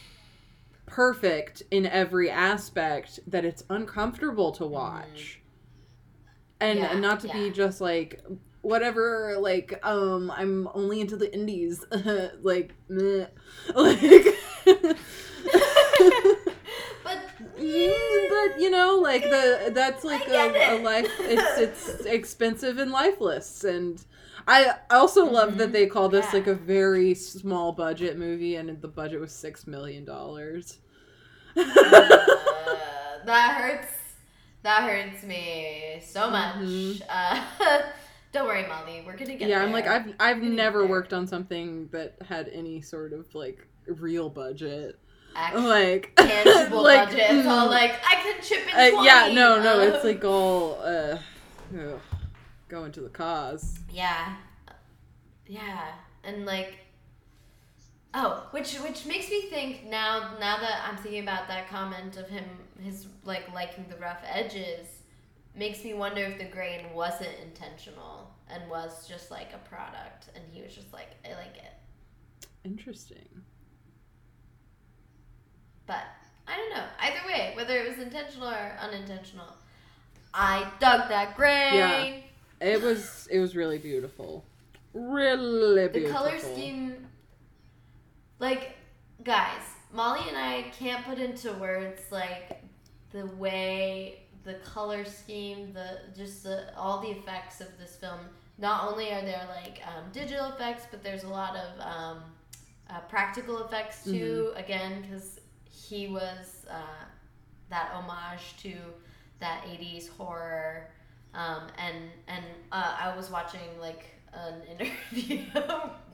[0.86, 5.39] perfect in every aspect that it's uncomfortable to watch
[6.60, 6.78] and, Mm-hmm.
[6.78, 7.32] Yeah, and not to yeah.
[7.32, 8.20] be just like
[8.62, 11.82] whatever like um i'm only into the indies
[12.42, 13.24] like meh.
[13.74, 14.26] like
[17.04, 17.18] but
[17.58, 22.90] Mm, but you know like the that's like a, a life it's it's expensive and
[22.90, 24.04] lifeless and
[24.46, 25.72] i also love that Mhm.
[25.72, 26.30] they call this Yeah.
[26.32, 30.78] like a very small budget movie and the budget was six million dollars
[31.56, 31.64] uh,
[33.24, 33.99] that hurts.
[34.62, 36.56] That hurts me so much.
[36.56, 37.02] Mhm.
[37.08, 37.42] Uh,
[38.32, 39.02] don't worry, Molly.
[39.06, 39.62] We're gonna get yeah there.
[39.66, 44.28] i'm like i've i've never worked on something that had any sort of like real
[44.28, 44.98] budget
[45.34, 47.26] Actually, like tangible like, budget.
[47.30, 48.74] It's all mm, like I can chip in.
[48.98, 51.18] uh, yeah no no uh, it's like all uh
[51.78, 52.00] ugh,
[52.68, 54.36] going to the cause Yeah.
[55.46, 55.86] Yeah.
[56.24, 56.74] And like
[58.12, 62.28] Oh, which which makes me think now now that I'm thinking about that comment of
[62.28, 62.44] him
[62.82, 64.86] his like liking the rough edges
[65.54, 70.44] makes me wonder if the grain wasn't intentional and was just like a product and
[70.52, 72.46] he was just like I like it.
[72.64, 73.28] interesting
[75.86, 76.04] But
[76.46, 76.84] I don't know.
[77.00, 79.54] Either way, whether it was intentional or unintentional,
[80.34, 81.74] I dug that grain.
[81.74, 82.14] Yeah.
[82.60, 84.44] It was it was really beautiful.
[84.92, 86.24] Really beautiful.
[86.24, 87.06] the color scheme
[88.40, 88.76] like
[89.22, 89.62] guys
[89.92, 92.59] molly and i can't put into words like
[93.12, 98.18] the way the color scheme the just the all the effects of this film
[98.58, 102.22] not only are there like um, digital effects but there's a lot of um,
[102.88, 107.04] uh, practical effects too again because he was uh,
[107.68, 108.74] that homage to
[109.40, 110.88] that 80s horror
[111.34, 111.96] um, and
[112.28, 115.44] and uh, I was watching like an interview.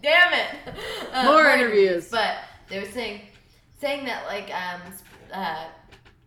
[0.03, 0.75] Damn it!
[1.13, 2.09] Uh, More interviews.
[2.11, 2.37] But
[2.69, 3.23] they were saying
[3.81, 4.81] saying that like um
[5.33, 5.67] uh,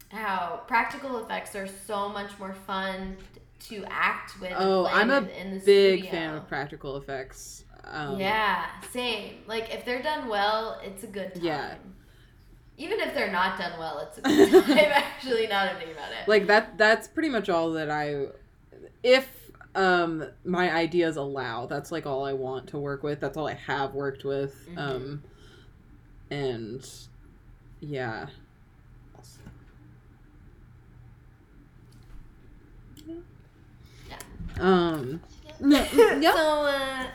[0.10, 3.18] how practical effects are so much more fun
[3.68, 4.53] to act with.
[4.55, 5.62] Oh, I'm a Big
[5.99, 6.12] studio.
[6.12, 7.66] fan of practical effects.
[7.84, 9.36] Um, yeah, same.
[9.47, 11.43] Like if they're done well, it's a good time.
[11.43, 11.76] Yeah.
[12.78, 14.78] Even if they're not done well, it's a good time.
[14.78, 16.28] Actually, now that I'm about it.
[16.28, 18.28] Like that that's pretty much all that I
[19.03, 19.28] if
[19.76, 23.20] um my ideas allow, that's like all I want to work with.
[23.20, 24.55] That's all I have worked with.
[24.72, 24.78] Mhm.
[24.78, 25.24] Um
[26.32, 26.88] and
[27.82, 28.28] yeah.
[34.60, 35.22] Um
[35.60, 35.88] yeah.
[36.22, 37.06] So, uh,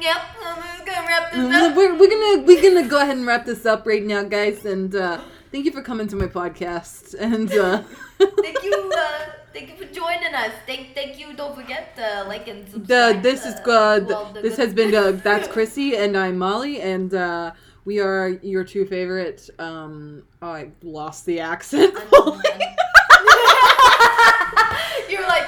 [0.00, 1.76] yep, I'm just gonna wrap this up.
[1.76, 4.64] We're, we're gonna we're gonna go ahead and wrap this up right now, guys.
[4.64, 5.20] And uh,
[5.52, 7.14] thank you for coming to my podcast.
[7.18, 7.82] And uh,
[8.18, 9.18] thank you, uh,
[9.52, 10.52] thank you for joining us.
[10.66, 11.34] Thank, thank you.
[11.34, 13.22] Don't forget to like and the subscribe.
[13.22, 14.06] this is good.
[14.06, 17.52] well, the This has been uh, that's Chrissy and I'm Molly, and uh,
[17.84, 19.48] we are your two favorite.
[19.58, 21.94] Um, oh, I lost the accent.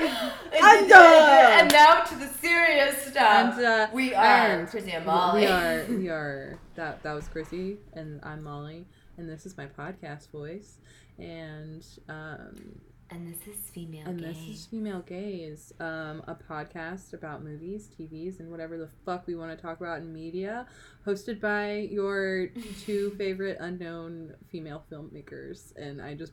[0.00, 3.56] And uh, and now to the serious stuff.
[3.56, 5.42] And, uh, we are and Chrissy and Molly.
[5.42, 5.84] We are.
[5.88, 6.58] We are.
[6.76, 8.86] That that was Chrissy, and I'm Molly,
[9.16, 10.78] and this is my podcast voice,
[11.18, 12.80] and um,
[13.10, 14.26] And this is female and gay.
[14.26, 19.34] this is Female Gaze, um, a podcast about movies, TVs, and whatever the fuck we
[19.34, 20.66] want to talk about in media,
[21.06, 22.48] hosted by your
[22.84, 26.32] two favorite unknown female filmmakers, and I just